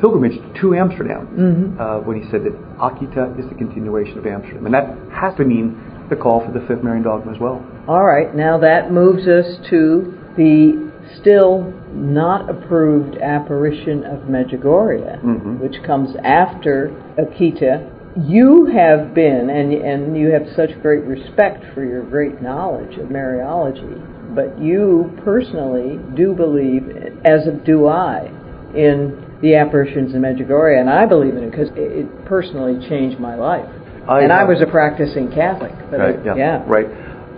pilgrimage 0.00 0.40
to 0.54 0.74
Amsterdam 0.74 1.26
Mhm. 1.36 1.80
uh, 1.80 1.98
when 2.00 2.16
he 2.20 2.28
said 2.30 2.44
that 2.44 2.52
Akita 2.78 3.38
is 3.38 3.46
the 3.48 3.54
continuation 3.54 4.18
of 4.18 4.26
Amsterdam, 4.26 4.64
and 4.66 4.74
that 4.74 4.94
has 5.10 5.34
to 5.34 5.44
mean 5.44 5.76
the 6.08 6.16
call 6.16 6.40
for 6.40 6.52
the 6.52 6.60
fifth 6.60 6.82
Marian 6.82 7.02
dogma 7.02 7.32
as 7.32 7.40
well. 7.40 7.60
All 7.88 8.04
right, 8.04 8.34
now 8.34 8.58
that 8.58 8.92
moves 8.92 9.26
us 9.26 9.58
to 9.70 10.12
the 10.36 10.76
still 11.16 11.72
not 11.96 12.48
approved 12.48 13.16
apparition 13.20 14.04
of 14.04 14.28
Medjugorje, 14.30 15.18
Mhm. 15.22 15.60
which 15.60 15.82
comes 15.82 16.14
after 16.22 16.90
Akita. 17.18 17.80
You 18.26 18.66
have 18.66 19.14
been, 19.14 19.48
and, 19.50 19.72
and 19.72 20.16
you 20.16 20.30
have 20.32 20.42
such 20.56 20.70
great 20.82 21.04
respect 21.04 21.64
for 21.74 21.84
your 21.84 22.02
great 22.02 22.42
knowledge 22.42 22.96
of 22.98 23.08
Mariology, 23.08 24.34
but 24.34 24.58
you 24.60 25.12
personally 25.24 26.00
do 26.16 26.34
believe, 26.34 26.82
as 27.24 27.42
do 27.64 27.86
I, 27.86 28.26
in 28.74 29.38
the 29.40 29.54
apparitions 29.54 30.14
in 30.14 30.22
Medjugorje, 30.22 30.80
and 30.80 30.90
I 30.90 31.06
believe 31.06 31.36
in 31.36 31.44
it 31.44 31.50
because 31.50 31.68
it, 31.76 32.24
personally 32.24 32.88
changed 32.88 33.20
my 33.20 33.36
life. 33.36 33.68
I 34.08 34.22
and 34.22 34.32
I 34.32 34.42
was 34.44 34.60
a 34.62 34.66
practicing 34.66 35.30
Catholic. 35.30 35.72
But 35.90 36.00
Right, 36.00 36.14
it- 36.16 36.24
yeah, 36.26 36.34
yeah. 36.34 36.64
right. 36.66 36.86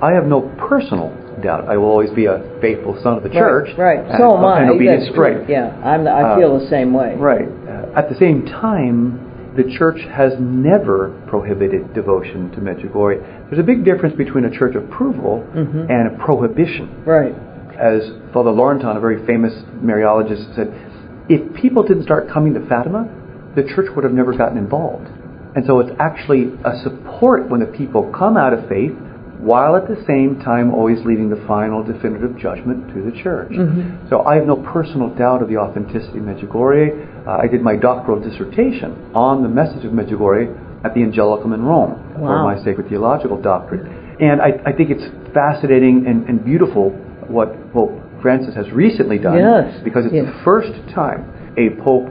I 0.01 0.13
have 0.13 0.25
no 0.25 0.41
personal 0.57 1.15
doubt. 1.43 1.69
I 1.69 1.77
will 1.77 1.89
always 1.89 2.11
be 2.11 2.25
a 2.25 2.43
faithful 2.63 2.99
son 3.03 3.19
of 3.19 3.23
the 3.23 3.29
church. 3.29 3.69
Right, 3.77 4.01
right. 4.01 4.19
so 4.19 4.39
am 4.39 4.45
I. 4.45 4.63
And 4.63 5.09
straight. 5.11 5.49
Yeah, 5.49 5.77
I'm, 5.85 6.07
I 6.09 6.23
Uh, 6.23 6.37
feel 6.39 6.59
the 6.59 6.69
same 6.69 6.95
way. 6.95 7.17
Right. 7.17 7.49
Uh, 7.69 7.99
at 7.99 8.09
the 8.09 8.15
same 8.17 8.47
time, 8.47 9.30
the 9.57 9.65
church 9.65 10.01
has 10.13 10.35
never 10.39 11.11
prohibited 11.27 11.93
devotion 11.93 12.51
to 12.53 12.61
Medjugorje. 12.61 13.21
There's 13.49 13.59
a 13.59 13.65
big 13.65 13.85
difference 13.85 14.15
between 14.17 14.45
a 14.45 14.51
church 14.51 14.75
approval 14.75 15.45
Mhm. 15.55 15.91
and 15.91 16.07
a 16.09 16.25
prohibition. 16.25 16.89
Right. 17.05 17.35
As 17.79 18.13
Father 18.33 18.51
Laurentin, 18.51 18.97
a 18.97 19.01
very 19.01 19.19
famous 19.27 19.65
Mariologist, 19.85 20.55
said, 20.55 20.73
if 21.29 21.53
people 21.55 21.83
didn't 21.83 22.03
start 22.05 22.29
coming 22.29 22.55
to 22.55 22.61
Fatima, 22.61 23.09
the 23.55 23.63
church 23.63 23.95
would 23.95 24.05
have 24.05 24.13
never 24.13 24.33
gotten 24.33 24.59
involved. 24.59 25.09
And 25.57 25.65
so 25.65 25.81
it's 25.81 25.91
actually 25.99 26.53
a 26.65 26.77
support 26.77 27.49
when 27.49 27.61
the 27.61 27.67
people 27.67 28.05
come 28.13 28.37
out 28.37 28.53
of 28.53 28.67
faith, 28.67 28.95
while 29.43 29.75
at 29.77 29.89
the 29.89 29.97
same 30.07 30.41
time 30.41 30.75
always 30.75 30.99
leaving 31.05 31.31
the 31.31 31.41
final 31.47 31.83
definitive 31.83 32.37
judgment 32.37 32.93
to 32.95 33.03
the 33.03 33.11
church. 33.23 33.51
Mhm. 33.51 34.09
So 34.11 34.23
I 34.27 34.35
have 34.37 34.47
no 34.47 34.57
personal 34.57 35.09
doubt 35.09 35.41
of 35.43 35.49
the 35.49 35.57
authenticity 35.57 36.19
of 36.19 36.25
Medjugorje. 36.25 37.27
Uh, 37.27 37.39
I 37.43 37.47
did 37.47 37.63
my 37.63 37.77
doctoral 37.77 38.21
dissertation 38.21 38.93
on 39.15 39.43
the 39.43 39.49
message 39.49 39.85
of 39.85 39.93
Medjugorje 39.93 40.53
at 40.85 40.95
the 40.95 41.03
Angelicum 41.03 41.53
in 41.55 41.65
Rome 41.65 41.95
for 42.19 42.43
my 42.43 42.59
sacred 42.65 42.89
theological 42.89 43.37
doctorate. 43.41 43.87
And 44.21 44.41
I, 44.43 44.61
I 44.67 44.73
think 44.73 44.91
it's 44.91 45.07
fascinating 45.33 46.07
and, 46.07 46.29
and 46.29 46.45
beautiful 46.45 46.91
what 47.29 47.73
Pope 47.73 47.93
Francis 48.21 48.55
has 48.55 48.71
recently 48.73 49.19
done 49.19 49.39
Yes. 49.39 49.81
because 49.83 50.05
it's 50.05 50.15
Yes. 50.15 50.27
the 50.27 50.39
first 50.45 50.73
time 50.95 51.25
a 51.57 51.71
pope 51.83 52.09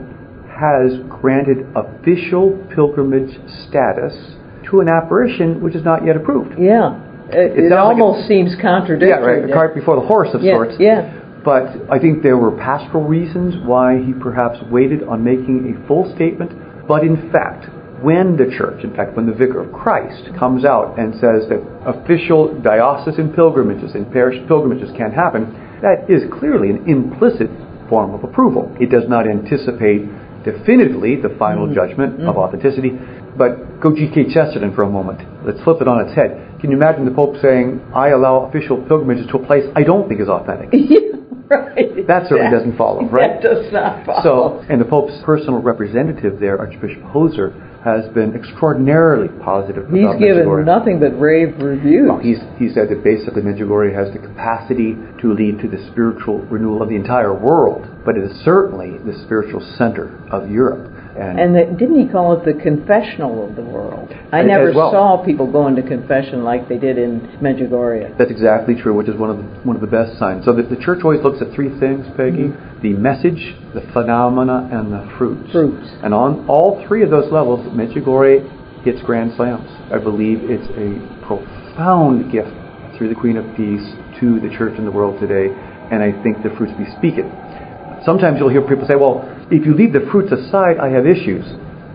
has 0.48 0.98
granted 1.08 1.66
official 1.76 2.58
pilgrimage 2.74 3.38
status 3.68 4.34
to 4.64 4.80
an 4.80 4.88
apparition 4.88 5.62
which 5.62 5.74
is 5.74 5.84
not 5.84 6.04
yet 6.04 6.16
approved. 6.16 6.58
Yeah. 6.58 6.94
It, 7.32 7.58
It 7.58 7.70
sounds 7.70 7.94
like 7.94 8.02
almost 8.02 8.28
seems 8.28 8.54
contradictory. 8.60 9.08
Yeah, 9.08 9.24
right. 9.24 9.46
The 9.46 9.52
cart 9.52 9.74
before 9.74 9.96
the 9.96 10.06
horse 10.06 10.30
of 10.34 10.42
yeah, 10.42 10.54
sorts. 10.54 10.74
Yeah. 10.78 11.20
But 11.44 11.90
I 11.90 11.98
think 11.98 12.22
there 12.22 12.36
were 12.36 12.52
pastoral 12.52 13.04
reasons 13.04 13.56
why 13.64 14.02
he 14.02 14.12
perhaps 14.12 14.58
waited 14.70 15.02
on 15.04 15.24
making 15.24 15.72
a 15.72 15.86
full 15.86 16.12
statement. 16.14 16.52
But 16.86 17.02
in 17.02 17.30
fact, 17.32 17.70
when 18.02 18.36
the 18.36 18.48
church, 18.56 18.84
in 18.84 18.94
fact, 18.94 19.16
when 19.16 19.26
the 19.26 19.32
Vicar 19.32 19.60
of 19.60 19.72
Christ 19.72 20.28
comes 20.38 20.64
out 20.64 20.98
and 20.98 21.14
says 21.14 21.48
that 21.48 21.60
official 21.84 22.52
diocesan 22.60 23.32
pilgrimages 23.32 23.94
and 23.94 24.10
parish 24.12 24.36
pilgrimages 24.48 24.90
can't 24.96 25.14
happen, 25.14 25.52
that 25.82 26.08
is 26.08 26.22
clearly 26.32 26.70
an 26.70 26.88
implicit 26.88 27.48
form 27.88 28.14
of 28.14 28.24
approval. 28.24 28.74
It 28.80 28.90
does 28.90 29.08
not 29.08 29.28
anticipate 29.28 30.08
definitively 30.44 31.16
the 31.16 31.36
final 31.38 31.66
mm-hmm. 31.66 31.74
judgment 31.74 32.14
of 32.20 32.36
mm-hmm. 32.36 32.38
authenticity. 32.38 32.90
But 33.36 33.80
go 33.80 33.94
G.K. 33.94 34.32
Chesterton 34.32 34.74
for 34.74 34.84
a 34.84 34.90
moment. 34.90 35.20
Let's 35.44 35.62
flip 35.62 35.80
it 35.80 35.88
on 35.88 36.06
its 36.06 36.16
head. 36.16 36.49
Can 36.60 36.70
you 36.70 36.76
imagine 36.76 37.04
the 37.04 37.10
Pope 37.10 37.36
saying, 37.40 37.80
I 37.94 38.08
allow 38.08 38.44
official 38.46 38.76
pilgrimages 38.86 39.26
to 39.30 39.38
a 39.38 39.46
place 39.46 39.64
I 39.74 39.82
don't 39.82 40.08
think 40.08 40.20
is 40.20 40.28
authentic? 40.28 40.70
Right. 41.50 42.06
That 42.06 42.28
certainly 42.28 42.56
doesn't 42.56 42.78
follow, 42.78 43.02
right? 43.06 43.42
That 43.42 43.42
does 43.42 43.72
not 43.72 44.06
follow. 44.06 44.22
So, 44.62 44.64
and 44.70 44.80
the 44.80 44.84
Pope's 44.84 45.20
personal 45.24 45.60
representative 45.60 46.38
there, 46.38 46.56
Archbishop 46.60 47.02
Hoser, 47.02 47.50
has 47.82 48.06
been 48.14 48.36
extraordinarily 48.36 49.26
positive 49.42 49.90
He's 49.90 50.04
about 50.04 50.20
given 50.20 50.46
Medjugorje. 50.46 50.64
nothing 50.64 51.00
but 51.00 51.18
rave 51.18 51.58
reviews. 51.58 52.06
Well, 52.08 52.20
he's, 52.20 52.38
he 52.56 52.68
said 52.68 52.88
that 52.90 53.02
basically 53.02 53.42
Medjugorje 53.42 53.92
has 53.92 54.12
the 54.12 54.20
capacity 54.20 54.94
to 55.20 55.34
lead 55.34 55.58
to 55.58 55.68
the 55.68 55.84
spiritual 55.90 56.38
renewal 56.46 56.82
of 56.82 56.88
the 56.88 56.94
entire 56.94 57.34
world, 57.34 57.84
but 58.04 58.16
it 58.16 58.22
is 58.22 58.44
certainly 58.44 58.98
the 58.98 59.18
spiritual 59.24 59.60
center 59.76 60.22
of 60.30 60.48
Europe. 60.48 60.86
And, 61.16 61.40
and 61.40 61.54
the, 61.54 61.64
didn't 61.76 62.06
he 62.06 62.10
call 62.10 62.38
it 62.38 62.44
the 62.44 62.54
confessional 62.54 63.48
of 63.48 63.56
the 63.56 63.62
world? 63.62 64.12
I 64.32 64.42
never 64.42 64.72
well. 64.72 64.90
saw 64.92 65.24
people 65.24 65.50
going 65.50 65.74
to 65.76 65.82
confession 65.82 66.44
like 66.44 66.68
they 66.68 66.78
did 66.78 66.98
in 66.98 67.20
Medjugorje. 67.42 68.16
that's 68.16 68.30
exactly 68.30 68.74
true, 68.74 68.94
which 68.94 69.08
is 69.08 69.16
one 69.16 69.30
of 69.30 69.36
the, 69.38 69.42
one 69.66 69.76
of 69.76 69.82
the 69.82 69.90
best 69.90 70.18
signs. 70.18 70.44
So 70.44 70.52
the, 70.52 70.62
the 70.62 70.80
church 70.80 71.00
always 71.02 71.20
looks 71.22 71.42
at 71.42 71.52
three 71.54 71.70
things, 71.80 72.06
Peggy: 72.16 72.54
mm-hmm. 72.54 72.82
the 72.82 72.94
message, 72.94 73.56
the 73.74 73.82
phenomena, 73.92 74.68
and 74.70 74.92
the 74.92 75.12
fruits. 75.18 75.50
Fruits. 75.50 75.88
And 76.02 76.14
on 76.14 76.48
all 76.48 76.84
three 76.86 77.02
of 77.02 77.10
those 77.10 77.30
levels, 77.32 77.66
Medjugorje 77.74 78.84
hits 78.84 79.02
grand 79.02 79.34
slams. 79.36 79.68
I 79.92 79.98
believe 79.98 80.38
it's 80.42 80.68
a 80.78 81.26
profound 81.26 82.30
gift 82.30 82.54
through 82.96 83.08
the 83.08 83.18
Queen 83.18 83.36
of 83.36 83.44
Peace 83.56 83.84
to 84.20 84.40
the 84.40 84.48
church 84.56 84.78
and 84.78 84.86
the 84.86 84.92
world 84.92 85.18
today, 85.20 85.48
and 85.90 86.02
I 86.02 86.12
think 86.22 86.42
the 86.42 86.50
fruits 86.56 86.72
bespeak 86.78 87.18
it. 87.18 87.26
Sometimes 88.04 88.38
you'll 88.38 88.48
hear 88.50 88.62
people 88.62 88.86
say, 88.86 88.94
well, 88.96 89.24
if 89.50 89.66
you 89.66 89.74
leave 89.74 89.92
the 89.92 90.06
fruits 90.10 90.32
aside, 90.32 90.78
I 90.78 90.88
have 90.90 91.06
issues. 91.06 91.44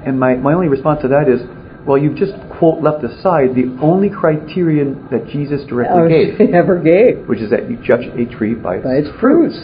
And 0.06 0.20
my, 0.20 0.36
my 0.36 0.54
only 0.54 0.68
response 0.68 1.02
to 1.02 1.08
that 1.10 1.28
is, 1.28 1.42
well, 1.86 1.98
you've 1.98 2.18
just, 2.18 2.34
quote, 2.58 2.82
left 2.82 3.04
aside 3.04 3.54
the 3.56 3.78
only 3.82 4.10
criterion 4.10 5.08
that 5.12 5.28
Jesus 5.28 5.62
directly 5.68 6.02
Oh, 6.02 6.08
gave, 6.10 6.38
he 6.38 6.48
never 6.48 6.80
gave. 6.82 7.28
which 7.28 7.40
is 7.40 7.50
that 7.52 7.70
you 7.70 7.78
judge 7.78 8.06
a 8.06 8.26
tree 8.26 8.54
by 8.56 8.78
its, 8.78 8.86
By 8.86 8.94
its 8.96 9.10
fruits. 9.20 9.56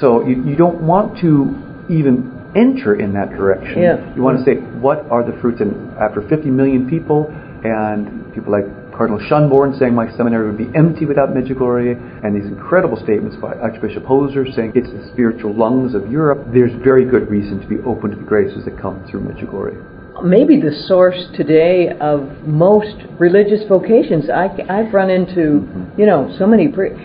So 0.00 0.26
you, 0.26 0.42
you 0.44 0.56
don't 0.56 0.82
want 0.82 1.18
to 1.20 1.52
even 1.88 2.40
enter 2.56 2.94
in 2.94 3.12
that 3.14 3.30
direction. 3.30 3.82
Yeah. 3.82 4.14
You 4.14 4.22
want 4.22 4.38
to 4.38 4.44
say, 4.44 4.56
what 4.80 5.08
are 5.10 5.24
the 5.24 5.38
fruits? 5.40 5.60
And 5.60 5.92
after 5.98 6.20
50 6.28 6.48
million 6.50 6.88
people, 6.88 7.28
and 7.64 8.32
people 8.34 8.52
like 8.52 8.64
Cardinal 8.96 9.20
Schönborn 9.20 9.78
saying 9.78 9.94
my 9.94 10.10
seminary 10.16 10.46
would 10.46 10.58
be 10.58 10.70
empty 10.76 11.06
without 11.06 11.30
Medjugorje, 11.30 11.96
and 12.24 12.36
these 12.36 12.46
incredible 12.46 12.96
statements 13.02 13.36
by 13.36 13.54
Archbishop 13.54 14.04
Hoser 14.04 14.44
saying 14.54 14.72
it's 14.74 14.90
the 14.90 15.10
spiritual 15.12 15.54
lungs 15.54 15.94
of 15.94 16.10
Europe. 16.10 16.46
There's 16.52 16.72
very 16.84 17.04
good 17.04 17.30
reason 17.30 17.60
to 17.60 17.66
be 17.66 17.78
open 17.86 18.10
to 18.10 18.16
the 18.16 18.22
graces 18.22 18.64
that 18.64 18.78
come 18.78 19.04
through 19.10 19.20
Medjugorje 19.20 20.02
maybe 20.22 20.60
the 20.60 20.70
source 20.86 21.18
today 21.34 21.88
of 22.00 22.46
most 22.46 22.94
religious 23.18 23.60
vocations. 23.68 24.28
I, 24.30 24.48
I've 24.68 24.92
run 24.92 25.10
into, 25.10 25.66
mm-hmm. 25.66 26.00
you 26.00 26.06
know, 26.06 26.34
so 26.38 26.46
many 26.46 26.68
priests 26.68 27.00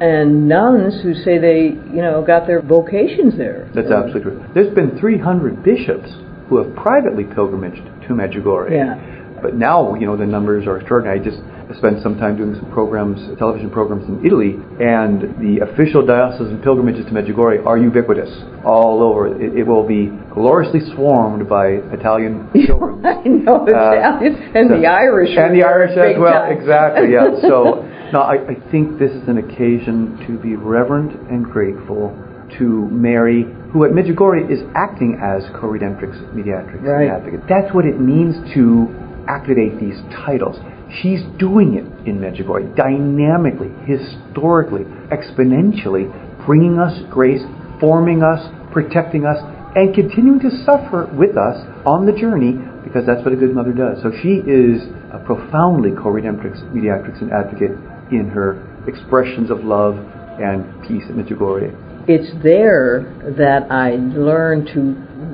and 0.00 0.48
nuns 0.48 1.00
who 1.02 1.14
say 1.14 1.38
they, 1.38 1.76
you 1.92 2.02
know, 2.02 2.24
got 2.26 2.46
their 2.46 2.62
vocations 2.62 3.36
there. 3.36 3.70
That's 3.74 3.90
absolutely 3.90 4.22
true. 4.22 4.44
There's 4.54 4.74
been 4.74 4.98
300 4.98 5.62
bishops 5.62 6.10
who 6.48 6.62
have 6.62 6.74
privately 6.74 7.24
pilgrimaged 7.24 7.84
to 8.08 8.14
Medjugorje. 8.14 8.72
Yeah. 8.72 9.09
But 9.42 9.54
now, 9.54 9.94
you 9.94 10.06
know, 10.06 10.16
the 10.16 10.26
numbers 10.26 10.66
are 10.66 10.78
extraordinary. 10.78 11.20
I 11.20 11.22
just 11.22 11.38
spent 11.78 12.02
some 12.02 12.18
time 12.18 12.36
doing 12.36 12.54
some 12.54 12.70
programs, 12.72 13.20
television 13.38 13.70
programs 13.70 14.08
in 14.08 14.24
Italy, 14.26 14.58
and 14.80 15.38
the 15.38 15.62
official 15.62 16.04
diocesan 16.04 16.60
pilgrimages 16.62 17.06
to 17.06 17.12
Medjugorje 17.12 17.64
are 17.64 17.78
ubiquitous 17.78 18.30
all 18.64 19.02
over. 19.02 19.28
It, 19.40 19.58
it 19.58 19.66
will 19.66 19.86
be 19.86 20.10
gloriously 20.34 20.80
swarmed 20.94 21.48
by 21.48 21.80
Italian 21.94 22.48
pilgrims. 22.52 23.04
I 23.06 23.22
know, 23.28 23.62
uh, 23.68 23.94
Italians 23.94 24.38
and 24.54 24.70
so, 24.70 24.80
the 24.80 24.86
Irish. 24.86 25.30
And 25.36 25.54
the 25.54 25.64
Irish 25.64 25.92
as 25.96 26.18
well, 26.18 26.32
time. 26.32 26.58
exactly, 26.58 27.12
yeah. 27.12 27.28
So, 27.50 27.82
no, 28.12 28.20
I, 28.20 28.42
I 28.50 28.70
think 28.70 28.98
this 28.98 29.10
is 29.10 29.28
an 29.28 29.38
occasion 29.38 30.18
to 30.26 30.38
be 30.38 30.56
reverent 30.56 31.14
and 31.30 31.44
grateful 31.44 32.10
to 32.58 32.88
Mary, 32.90 33.44
who 33.72 33.84
at 33.84 33.92
Medjugorje 33.92 34.50
is 34.50 34.60
acting 34.74 35.20
as 35.22 35.46
co-redemptrix, 35.60 36.34
mediatrix, 36.34 36.82
right. 36.82 37.08
advocate. 37.08 37.40
That's 37.48 37.72
what 37.72 37.86
it 37.86 38.00
means 38.00 38.34
to 38.54 38.90
activate 39.30 39.78
these 39.78 39.98
titles. 40.26 40.58
She's 41.00 41.22
doing 41.38 41.78
it 41.78 41.86
in 42.08 42.18
Medjugorje, 42.18 42.74
dynamically, 42.74 43.70
historically, 43.86 44.82
exponentially, 45.14 46.10
bringing 46.44 46.78
us 46.78 46.98
grace, 47.10 47.42
forming 47.78 48.22
us, 48.22 48.42
protecting 48.72 49.24
us, 49.24 49.38
and 49.76 49.94
continuing 49.94 50.40
to 50.40 50.50
suffer 50.66 51.06
with 51.14 51.38
us 51.38 51.62
on 51.86 52.06
the 52.06 52.12
journey 52.12 52.58
because 52.82 53.06
that's 53.06 53.22
what 53.24 53.32
a 53.32 53.36
good 53.36 53.54
mother 53.54 53.72
does. 53.72 54.02
So 54.02 54.10
she 54.20 54.42
is 54.42 54.82
a 55.14 55.22
profoundly 55.24 55.92
co-redemptrix, 55.92 56.74
mediatrix, 56.74 57.20
and 57.20 57.30
advocate 57.30 57.70
in 58.10 58.28
her 58.34 58.58
expressions 58.88 59.50
of 59.50 59.62
love 59.62 59.94
and 60.42 60.66
peace 60.82 61.04
at 61.06 61.14
Medjugorje. 61.14 61.89
It's 62.08 62.42
there 62.42 63.02
that 63.36 63.70
I 63.70 63.90
learned 63.96 64.68
to 64.74 64.80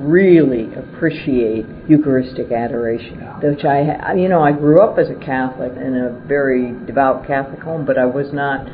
really 0.05 0.73
appreciate 0.75 1.65
Eucharistic 1.87 2.51
adoration, 2.51 3.19
which 3.41 3.63
I, 3.63 4.13
you 4.13 4.27
know, 4.27 4.41
I 4.41 4.51
grew 4.51 4.81
up 4.81 4.97
as 4.97 5.09
a 5.09 5.15
Catholic 5.15 5.71
in 5.73 5.95
a 5.95 6.27
very 6.27 6.73
devout 6.85 7.25
Catholic 7.25 7.61
home, 7.61 7.85
but 7.85 7.97
I 7.97 8.05
was 8.05 8.33
not 8.33 8.67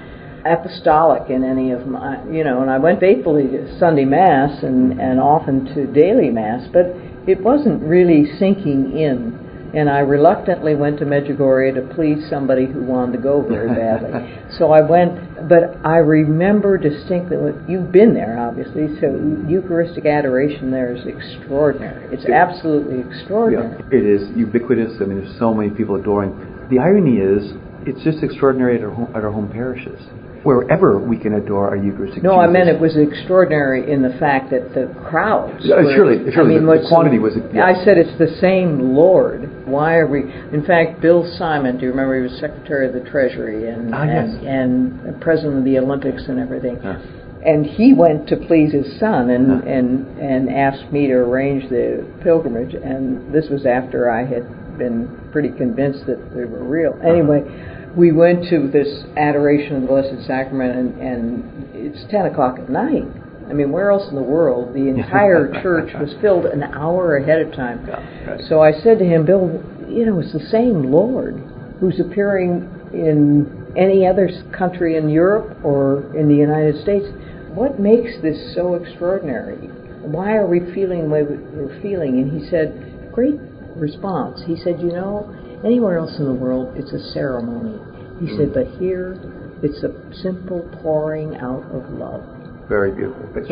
apostolic 0.45 1.29
in 1.29 1.43
any 1.43 1.71
of 1.71 1.88
my, 1.88 2.23
you 2.29 2.43
know, 2.43 2.62
and 2.62 2.69
I 2.69 2.77
went 2.77 2.99
faithfully 2.99 3.47
to 3.47 3.79
Sunday 3.79 4.06
Mass 4.06 4.63
and, 4.63 4.99
and 4.99 5.19
often 5.19 5.65
to 5.73 5.88
daily 5.88 6.29
Mass, 6.29 6.67
but 6.73 6.88
it 7.27 7.41
wasn't 7.41 7.82
really 7.84 8.25
sinking 8.38 8.97
in 8.97 9.42
and 9.74 9.90
I 9.90 10.00
reluctantly 10.00 10.76
went 10.76 11.00
to 11.00 11.06
Medjugorje 11.06 11.74
to 11.76 11.96
please 11.96 12.30
somebody 12.30 12.68
who 12.68 12.84
wanted 12.84 13.18
to 13.18 13.24
go 13.24 13.42
very 13.42 13.70
badly. 13.70 14.38
so 14.58 14.72
I 14.72 14.82
went, 14.82 15.50
but 15.50 15.78
I 15.84 15.98
remember 15.98 16.78
distinctly. 16.78 17.38
You've 17.68 17.92
been 17.92 18.14
there, 18.14 18.38
obviously, 18.38 19.00
so 19.02 19.08
Eucharistic 19.48 20.06
adoration 20.06 20.70
there 20.70 20.96
is 20.96 21.06
extraordinary. 21.06 22.14
It's 22.14 22.26
absolutely 22.26 23.00
extraordinary. 23.02 23.82
Yeah, 23.90 23.98
it 23.98 24.06
is 24.06 24.30
ubiquitous. 24.38 25.02
I 25.02 25.06
mean, 25.06 25.24
there's 25.24 25.40
so 25.40 25.54
many 25.54 25.72
people 25.72 25.96
adoring. 25.96 26.68
The 26.70 26.78
irony 26.78 27.18
is, 27.18 27.54
it's 27.86 28.04
just 28.04 28.24
extraordinary 28.24 28.78
at 28.78 28.84
our 28.84 28.92
home, 28.92 29.12
at 29.16 29.24
our 29.24 29.32
home 29.32 29.50
parishes 29.50 30.00
wherever 30.43 30.99
we 30.99 31.17
can 31.17 31.34
adore 31.34 31.69
our 31.69 31.77
Eucharistic 31.77 32.21
No, 32.21 32.36
Jesus. 32.36 32.43
I 32.43 32.47
meant 32.51 32.69
it 32.69 32.79
was 32.79 32.95
extraordinary 32.97 33.91
in 33.91 34.01
the 34.01 34.15
fact 34.19 34.51
that 34.51 34.73
the 34.75 34.93
crowds. 35.08 35.63
Yeah, 35.63 35.82
were, 35.82 35.93
surely, 35.95 36.32
surely 36.34 36.56
I 36.56 36.60
mean, 36.60 36.67
the, 36.67 36.84
the 36.84 36.88
quantity 36.88 37.19
was. 37.19 37.34
Yeah. 37.53 37.65
I 37.65 37.84
said 37.84 37.97
it's 37.97 38.17
the 38.19 38.36
same 38.39 38.93
Lord. 38.93 39.65
Why 39.65 39.95
are 39.95 40.08
we? 40.08 40.21
In 40.21 40.63
fact, 40.67 41.01
Bill 41.01 41.23
Simon, 41.38 41.77
do 41.77 41.84
you 41.84 41.91
remember 41.91 42.15
he 42.17 42.23
was 42.23 42.39
Secretary 42.39 42.88
of 42.88 42.93
the 42.93 43.10
Treasury 43.10 43.69
and 43.69 43.95
ah, 43.95 44.03
and, 44.03 44.34
yes. 44.34 44.43
and 44.45 45.21
President 45.21 45.60
of 45.60 45.63
the 45.65 45.79
Olympics 45.79 46.23
and 46.27 46.39
everything. 46.39 46.77
Yeah. 46.84 47.01
And 47.43 47.65
he 47.65 47.93
went 47.93 48.27
to 48.29 48.38
please 48.38 48.71
his 48.71 48.99
son 48.99 49.29
and, 49.29 49.63
and 49.63 50.17
and 50.19 50.49
asked 50.49 50.91
me 50.91 51.08
to 51.08 51.13
arrange 51.13 51.69
the 51.69 52.06
pilgrimage. 52.23 52.73
And 52.73 53.34
this 53.34 53.47
was 53.49 53.65
after 53.65 54.12
I 54.12 54.25
had 54.25 54.77
been 54.77 55.29
pretty 55.32 55.49
convinced 55.49 56.06
that 56.08 56.19
they 56.36 56.43
were 56.43 56.63
real. 56.63 56.99
Anyway. 57.01 57.43
Uh-huh 57.47 57.73
we 57.95 58.12
went 58.12 58.49
to 58.49 58.69
this 58.69 59.03
adoration 59.17 59.75
of 59.75 59.82
the 59.84 59.88
Blessed 59.88 60.25
Sacrament, 60.25 60.75
and, 60.75 61.01
and 61.01 61.69
it's 61.73 62.12
10 62.12 62.25
o'clock 62.25 62.58
at 62.60 62.69
night. 62.69 63.03
I 63.47 63.53
mean, 63.53 63.71
where 63.71 63.91
else 63.91 64.10
in 64.10 64.15
the 64.15 64.23
world? 64.23 64.73
The 64.73 64.88
entire 64.88 65.51
church 65.62 65.91
was 65.93 66.13
filled 66.21 66.45
an 66.45 66.63
hour 66.63 67.17
ahead 67.17 67.41
of 67.41 67.53
time. 67.53 67.86
Yeah, 67.88 68.32
right. 68.32 68.41
So 68.49 68.62
I 68.62 68.71
said 68.71 68.99
to 68.99 69.06
him, 69.06 69.25
Bill, 69.25 69.62
you 69.88 70.06
know, 70.06 70.19
it's 70.19 70.34
the 70.34 70.47
same 70.49 70.91
Lord 70.91 71.36
who's 71.79 71.99
appearing 71.99 72.69
in 72.93 73.73
any 73.77 74.08
other 74.08 74.29
country 74.58 74.97
in 74.97 75.10
Europe 75.10 75.58
or 75.63 76.15
in 76.17 76.29
the 76.29 76.36
United 76.36 76.82
States. 76.82 77.06
What 77.49 77.79
makes 77.79 78.10
this 78.21 78.56
so 78.56 78.75
extraordinary? 78.75 79.67
Why 80.01 80.36
are 80.36 80.47
we 80.47 80.60
feeling 80.73 81.03
the 81.03 81.10
way 81.10 81.23
we're 81.23 81.82
feeling? 81.82 82.19
And 82.19 82.41
he 82.41 82.49
said, 82.49 83.12
great 83.13 83.39
response. 83.75 84.41
He 84.45 84.56
said, 84.58 84.79
you 84.79 84.91
know, 84.91 85.29
Anywhere 85.65 85.97
else 85.97 86.17
in 86.19 86.26
the 86.26 86.34
world, 86.34 86.76
it's 86.76 86.91
a 86.91 86.99
ceremony. 87.13 87.80
He 88.19 88.28
mm. 88.28 88.38
said, 88.38 88.54
but 88.54 88.67
here, 88.80 89.17
it's 89.63 89.82
a 89.84 89.91
simple 90.21 90.69
pouring 90.82 91.36
out 91.38 91.63
of 91.71 91.89
love. 91.89 92.23
Very 92.67 92.91
beautiful. 92.91 93.28
But, 93.34 93.43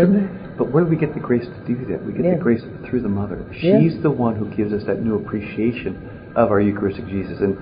but 0.58 0.71
where 0.71 0.84
do 0.84 0.89
we 0.89 0.95
get 0.95 1.13
the 1.13 1.19
grace 1.19 1.45
to 1.45 1.67
do 1.67 1.86
that? 1.91 2.04
We 2.04 2.13
get 2.13 2.26
yeah. 2.26 2.36
the 2.36 2.41
grace 2.41 2.62
through 2.89 3.02
the 3.02 3.10
Mother. 3.10 3.43
Yeah. 3.54 3.80
She's 3.80 4.02
the 4.02 4.12
one 4.12 4.36
who 4.36 4.54
gives 4.56 4.74
us 4.74 4.84
that 4.88 5.02
new 5.02 5.15
appreciation 5.15 6.32
of 6.36 6.50
our 6.52 6.62
Eucharistic 6.62 7.08
Jesus. 7.08 7.39
And 7.39 7.58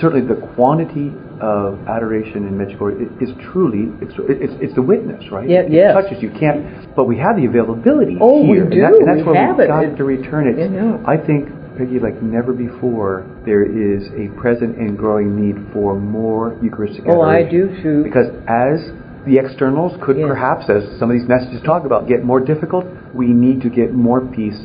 certainly 0.00 0.26
the 0.26 0.40
quantity 0.54 1.12
of 1.40 1.86
adoration 1.86 2.48
in 2.48 2.56
Medjugorje 2.56 3.22
is 3.22 3.30
truly, 3.52 3.92
it's, 4.00 4.14
it's, 4.18 4.54
it's 4.60 4.74
the 4.74 4.82
witness, 4.82 5.24
right? 5.30 5.48
Yeah, 5.48 5.68
it 5.68 5.72
yes. 5.72 5.94
touches. 5.94 6.22
You 6.22 6.30
can't, 6.30 6.94
but 6.96 7.04
we 7.04 7.16
have 7.18 7.36
the 7.36 7.46
availability 7.46 8.16
oh, 8.20 8.44
here. 8.44 8.64
we 8.64 8.76
do. 8.76 8.84
And, 8.84 8.94
that, 8.94 8.98
and 8.98 9.08
that's 9.08 9.18
we 9.18 9.32
where 9.32 9.46
have 9.46 9.56
we've 9.56 9.64
it. 9.64 9.68
got 9.68 9.84
it, 9.84 9.96
to 9.96 10.04
return 10.04 10.48
it. 10.48 10.56
Yeah, 10.58 10.98
I 11.06 11.16
think 11.16 11.52
Peggy, 11.78 12.00
like 12.00 12.20
never 12.20 12.52
before, 12.52 13.24
there 13.46 13.62
is 13.62 14.08
a 14.18 14.34
present 14.40 14.76
and 14.76 14.98
growing 14.98 15.38
need 15.38 15.72
for 15.72 15.94
more 15.94 16.58
Eucharistic 16.60 17.04
oh. 17.06 17.22
I 17.22 17.48
do 17.48 17.68
too. 17.82 18.02
Because 18.02 18.26
as 18.48 18.90
the 19.26 19.38
externals 19.38 19.92
could 20.02 20.18
yes. 20.18 20.26
perhaps, 20.26 20.68
as 20.68 20.98
some 20.98 21.10
of 21.10 21.18
these 21.18 21.28
messages 21.28 21.62
talk 21.64 21.84
about, 21.84 22.08
get 22.08 22.24
more 22.24 22.40
difficult, 22.40 22.84
we 23.14 23.28
need 23.28 23.62
to 23.62 23.70
get 23.70 23.92
more 23.94 24.20
peace 24.26 24.58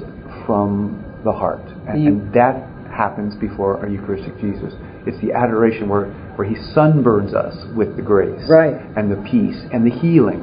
from 0.45 1.03
the 1.23 1.31
heart. 1.31 1.61
And, 1.87 2.07
and 2.07 2.33
that 2.33 2.67
happens 2.89 3.35
before 3.35 3.77
our 3.77 3.87
Eucharistic 3.87 4.33
Jesus. 4.39 4.73
It's 5.05 5.19
the 5.21 5.33
adoration 5.33 5.89
where, 5.89 6.09
where 6.35 6.47
He 6.47 6.55
sunburns 6.73 7.33
us 7.33 7.55
with 7.75 7.95
the 7.95 8.01
grace 8.01 8.41
right. 8.49 8.75
and 8.95 9.11
the 9.11 9.21
peace 9.29 9.61
and 9.71 9.85
the 9.85 9.93
healing. 9.93 10.41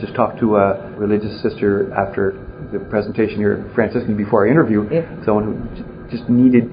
Just 0.00 0.14
talked 0.14 0.38
to 0.40 0.56
a 0.56 0.94
religious 0.96 1.42
sister 1.42 1.92
after 1.94 2.38
the 2.72 2.78
presentation 2.90 3.36
here, 3.36 3.70
Franciscan, 3.74 4.16
before 4.16 4.46
our 4.46 4.48
interview, 4.48 4.88
yeah. 4.90 5.24
someone 5.24 5.44
who 5.44 5.97
just 6.10 6.28
needed 6.28 6.70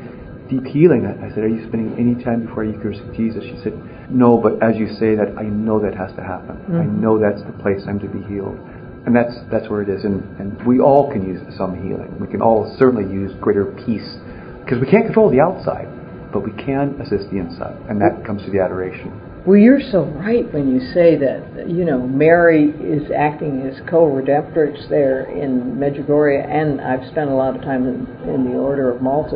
deep 0.50 0.66
healing. 0.66 1.06
I 1.06 1.30
said, 1.30 1.44
Are 1.44 1.48
you 1.48 1.68
spending 1.68 1.98
any 1.98 2.22
time 2.24 2.46
before 2.46 2.64
Eucharistic 2.64 3.14
Jesus? 3.14 3.44
She 3.44 3.58
said, 3.64 3.74
No, 4.10 4.38
but 4.38 4.62
as 4.62 4.76
you 4.78 4.88
say 4.96 5.16
that, 5.16 5.36
I 5.38 5.44
know 5.44 5.80
that 5.82 5.96
has 5.96 6.12
to 6.16 6.24
happen. 6.24 6.58
Mm-hmm. 6.58 6.82
I 6.82 6.86
know 6.86 7.20
that's 7.20 7.42
the 7.44 7.56
place 7.62 7.82
I'm 7.88 8.00
to 8.00 8.08
be 8.08 8.22
healed. 8.28 8.58
And 9.06 9.16
that's 9.16 9.34
that's 9.52 9.70
where 9.70 9.82
it 9.82 9.90
is. 9.90 10.04
And, 10.04 10.24
and 10.40 10.66
we 10.66 10.80
all 10.80 11.12
can 11.12 11.26
use 11.26 11.42
some 11.58 11.76
healing. 11.78 12.18
We 12.20 12.28
can 12.28 12.42
all 12.42 12.76
certainly 12.78 13.12
use 13.12 13.32
greater 13.42 13.66
peace. 13.86 14.18
Because 14.64 14.82
we 14.82 14.90
can't 14.90 15.06
control 15.06 15.30
the 15.30 15.42
outside, 15.42 15.86
but 16.34 16.42
we 16.42 16.52
can 16.52 17.00
assist 17.02 17.30
the 17.30 17.38
inside. 17.38 17.78
And 17.90 18.02
that 18.02 18.26
comes 18.26 18.42
through 18.42 18.54
the 18.54 18.64
adoration. 18.64 19.14
Well, 19.46 19.58
you're 19.58 19.82
so 19.92 20.06
right 20.06 20.52
when 20.52 20.74
you 20.74 20.80
say 20.92 21.18
that, 21.18 21.70
you 21.70 21.86
know, 21.86 22.08
Mary 22.08 22.66
is 22.66 23.12
acting 23.16 23.62
as 23.62 23.80
co-redemptrix 23.88 24.90
there 24.90 25.30
in 25.30 25.78
Medjugorje, 25.78 26.50
and 26.50 26.82
I've 26.82 27.08
spent 27.12 27.30
a 27.30 27.36
lot 27.36 27.56
of 27.56 27.62
time 27.62 27.86
in, 27.86 28.08
in 28.28 28.52
the 28.52 28.58
Order 28.58 28.90
of 28.90 29.04
Malta 29.04 29.36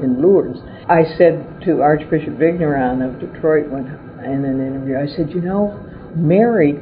in 0.00 0.22
Lourdes. 0.22 0.60
I 0.88 1.02
said 1.18 1.60
to 1.64 1.82
Archbishop 1.82 2.38
Vigneron 2.38 3.02
of 3.02 3.18
Detroit 3.18 3.68
when, 3.68 3.86
in 4.24 4.44
an 4.44 4.64
interview, 4.64 4.96
I 4.96 5.08
said, 5.16 5.30
you 5.30 5.40
know, 5.40 5.74
Mary 6.14 6.78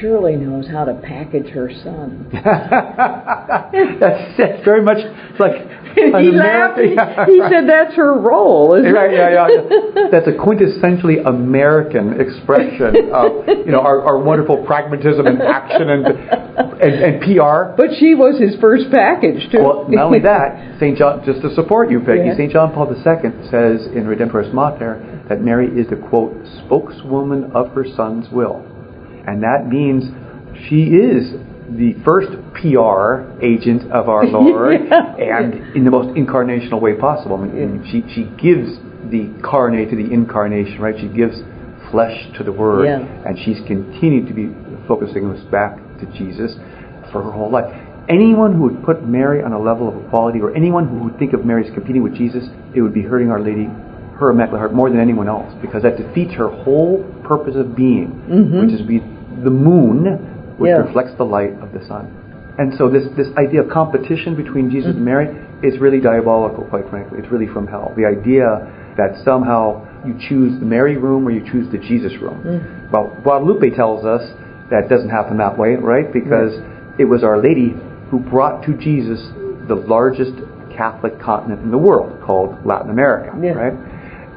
surely 0.00 0.36
knows 0.36 0.68
how 0.68 0.84
to 0.84 0.94
package 0.94 1.48
her 1.48 1.70
son. 1.82 2.28
that's, 2.32 4.38
that's 4.38 4.64
very 4.64 4.82
much 4.82 4.98
like 5.40 5.81
he 6.22 6.30
laughed. 6.30 6.78
He, 6.82 6.90
he 6.90 7.38
said 7.50 7.68
that's 7.68 7.94
her 7.96 8.18
role. 8.18 8.72
right, 8.80 9.12
yeah, 9.12 9.46
yeah. 9.46 10.08
That's 10.10 10.26
a 10.26 10.32
quintessentially 10.32 11.24
American 11.26 12.20
expression 12.20 13.10
of 13.12 13.46
you 13.46 13.70
know 13.72 13.80
our, 13.80 14.02
our 14.02 14.18
wonderful 14.18 14.64
pragmatism 14.64 15.26
and 15.26 15.40
action 15.42 15.90
and 15.90 16.06
and, 16.06 16.94
and 16.94 17.20
PR. 17.22 17.76
But 17.76 17.96
she 17.98 18.14
was 18.14 18.40
his 18.40 18.58
first 18.60 18.90
package 18.90 19.50
too. 19.52 19.58
Well, 19.62 19.86
not 19.88 20.06
only 20.06 20.20
that, 20.20 20.78
St. 20.80 20.96
John, 20.98 21.22
just 21.24 21.42
to 21.42 21.54
support 21.54 21.90
you, 21.90 22.00
Peggy, 22.00 22.24
Yeah. 22.26 22.36
St. 22.36 22.52
John 22.52 22.72
Paul 22.72 22.88
II 22.90 22.96
says 23.50 23.86
in 23.94 24.04
Redemptoris 24.06 24.52
Mater 24.52 25.24
that 25.28 25.40
Mary 25.40 25.68
is 25.68 25.88
the 25.88 25.96
quote 25.96 26.34
spokeswoman 26.64 27.52
of 27.52 27.70
her 27.72 27.84
son's 27.96 28.28
will, 28.30 28.64
and 29.26 29.42
that 29.42 29.66
means 29.68 30.04
she 30.68 30.96
is 30.96 31.32
the 31.76 31.94
first 32.04 32.30
PR 32.54 33.30
agent 33.44 33.90
of 33.92 34.08
our 34.08 34.24
Lord, 34.26 34.80
Yeah. 34.90 35.38
and 35.38 35.76
in 35.76 35.84
the 35.84 35.90
most 35.90 36.16
incarnational 36.16 36.80
way 36.80 36.94
possible. 36.94 37.36
I 37.36 37.46
mean, 37.46 37.84
she 37.90 38.02
she 38.14 38.24
gives 38.40 38.78
the 39.10 39.28
carne 39.42 39.88
to 39.88 39.96
the 39.96 40.12
incarnation, 40.12 40.80
right? 40.80 40.94
She 40.98 41.08
gives 41.08 41.36
flesh 41.90 42.16
to 42.38 42.44
the 42.44 42.52
Word, 42.52 42.86
Yeah. 42.86 43.00
and 43.26 43.38
she's 43.38 43.60
continued 43.66 44.28
to 44.28 44.34
be 44.34 44.50
focusing 44.88 45.30
us 45.30 45.40
back 45.50 45.76
to 46.00 46.06
Jesus 46.18 46.56
for 47.12 47.22
her 47.22 47.30
whole 47.30 47.50
life. 47.50 47.72
Anyone 48.08 48.54
who 48.54 48.62
would 48.62 48.82
put 48.84 49.06
Mary 49.06 49.42
on 49.42 49.52
a 49.52 49.58
level 49.58 49.88
of 49.88 50.04
equality, 50.06 50.40
or 50.40 50.54
anyone 50.56 50.88
who 50.88 51.04
would 51.04 51.18
think 51.18 51.32
of 51.34 51.44
Mary 51.44 51.66
as 51.66 51.72
competing 51.74 52.02
with 52.02 52.14
Jesus, 52.14 52.44
it 52.74 52.80
would 52.80 52.94
be 52.94 53.02
hurting 53.02 53.30
Our 53.30 53.40
Lady, 53.40 53.68
her 54.18 54.30
Immaculate 54.30 54.60
Heart, 54.60 54.74
more 54.74 54.90
than 54.90 54.98
anyone 55.00 55.28
else, 55.28 55.52
because 55.62 55.82
that 55.82 55.96
defeats 55.96 56.32
her 56.34 56.48
whole 56.48 57.04
purpose 57.24 57.54
of 57.56 57.76
being, 57.76 58.08
mm-hmm. 58.28 58.60
which 58.60 58.72
is 58.72 58.80
to 58.80 58.86
be 58.86 58.98
the 59.44 59.50
moon, 59.50 60.41
which 60.62 60.70
Yeah. 60.70 60.86
reflects 60.86 61.14
the 61.14 61.24
light 61.24 61.54
of 61.60 61.72
the 61.72 61.84
sun. 61.86 62.06
And 62.58 62.74
so 62.78 62.88
this, 62.88 63.04
this 63.16 63.28
idea 63.36 63.62
of 63.62 63.70
competition 63.70 64.34
between 64.36 64.70
Jesus 64.70 64.90
and 64.90 64.96
mm-hmm. 64.96 65.04
Mary 65.04 65.28
is 65.62 65.78
really 65.80 66.00
diabolical, 66.00 66.64
quite 66.64 66.88
frankly. 66.90 67.18
It's 67.20 67.30
really 67.30 67.46
from 67.46 67.66
hell. 67.66 67.92
The 67.96 68.04
idea 68.04 68.44
that 68.96 69.22
somehow 69.24 69.86
you 70.04 70.14
choose 70.28 70.58
the 70.60 70.66
Mary 70.66 70.96
room 70.96 71.26
or 71.26 71.30
you 71.30 71.40
choose 71.50 71.70
the 71.72 71.78
Jesus 71.78 72.12
room. 72.20 72.42
Mm. 72.44 72.90
Well, 72.92 73.16
Guadalupe 73.22 73.70
tells 73.70 74.04
us 74.04 74.22
that 74.70 74.88
doesn't 74.90 75.08
happen 75.08 75.38
that 75.38 75.56
way, 75.56 75.76
right? 75.76 76.12
Because 76.12 76.52
it 76.98 77.06
was 77.06 77.24
Our 77.24 77.38
Lady 77.40 77.74
who 78.10 78.18
brought 78.18 78.64
to 78.66 78.74
Jesus 78.76 79.20
the 79.68 79.74
largest 79.76 80.32
Catholic 80.76 81.18
continent 81.20 81.62
in 81.62 81.70
the 81.70 81.78
world, 81.78 82.20
called 82.22 82.66
Latin 82.66 82.90
America, 82.90 83.32
Yeah. 83.40 83.52
right? 83.52 83.76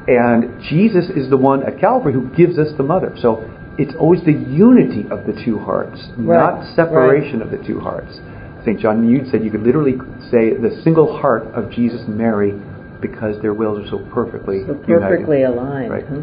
And 0.08 0.62
Jesus 0.62 1.10
is 1.10 1.28
the 1.28 1.36
one 1.36 1.62
at 1.64 1.78
Calvary 1.80 2.12
who 2.12 2.28
gives 2.30 2.58
us 2.58 2.72
the 2.76 2.82
mother. 2.84 3.12
So 3.20 3.44
it's 3.78 3.94
always 3.98 4.22
the 4.24 4.32
unity 4.32 5.04
of 5.10 5.26
the 5.26 5.32
two 5.44 5.58
hearts, 5.58 5.98
Right, 6.16 6.36
not 6.58 6.74
separation 6.74 7.42
of 7.42 7.50
the 7.50 7.58
two 7.58 7.80
hearts. 7.80 8.18
St. 8.64 8.80
John 8.80 9.04
Eudes 9.06 9.30
said 9.30 9.44
you 9.44 9.50
could 9.50 9.62
literally 9.62 9.94
say 10.30 10.54
the 10.56 10.80
single 10.82 11.18
heart 11.18 11.44
of 11.54 11.70
Jesus 11.70 12.00
and 12.02 12.16
Mary 12.16 12.52
because 13.00 13.40
their 13.42 13.54
wills 13.54 13.86
are 13.86 13.90
so 13.90 13.98
perfectly 14.12 14.62
So 14.66 14.74
perfectly 14.74 15.40
united. 15.40 15.58
aligned. 15.58 15.90
Right. 15.90 16.04
huh? 16.08 16.22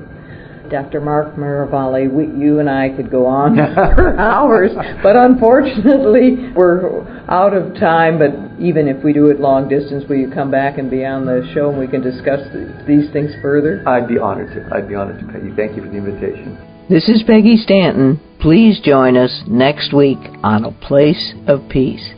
Dr. 0.70 1.02
Mark 1.02 1.36
Miravalle, 1.36 2.10
we, 2.12 2.26
you 2.26 2.60
and 2.60 2.70
I 2.70 2.90
could 2.90 3.12
go 3.12 3.28
on 3.28 3.56
for 3.96 4.18
hours, 4.20 4.72
but 5.04 5.16
unfortunately 5.16 6.52
we're 6.56 7.02
out 7.30 7.54
of 7.54 7.76
time. 7.76 8.18
But 8.18 8.32
even 8.60 8.88
if 8.88 9.04
we 9.04 9.14
do 9.14 9.28
it 9.28 9.40
long 9.40 9.70
distance, 9.70 10.04
will 10.10 10.16
you 10.16 10.32
come 10.32 10.50
back 10.50 10.78
and 10.80 10.90
be 10.90 11.06
on 11.06 11.26
the 11.26 11.48
show 11.54 11.70
and 11.70 11.78
we 11.78 11.88
can 11.88 12.02
discuss 12.02 12.40
th- 12.52 12.68
these 12.88 13.12
things 13.12 13.32
further? 13.42 13.88
I'd 13.88 14.08
be 14.08 14.18
honored 14.18 14.50
to. 14.56 14.76
I'd 14.76 14.88
be 14.88 14.96
honored 14.96 15.20
to, 15.20 15.26
Peggy. 15.32 15.52
Thank 15.56 15.76
you 15.78 15.84
for 15.84 15.90
the 15.90 15.98
invitation. 15.98 16.58
This 16.94 17.10
is 17.10 17.24
Peggy 17.26 17.58
Stanton. 17.58 18.22
Please 18.40 18.80
join 18.80 19.18
us 19.18 19.42
next 19.48 19.96
week 19.96 20.20
on 20.44 20.64
A 20.64 20.72
Place 20.72 21.34
of 21.48 21.68
Peace. 21.68 22.14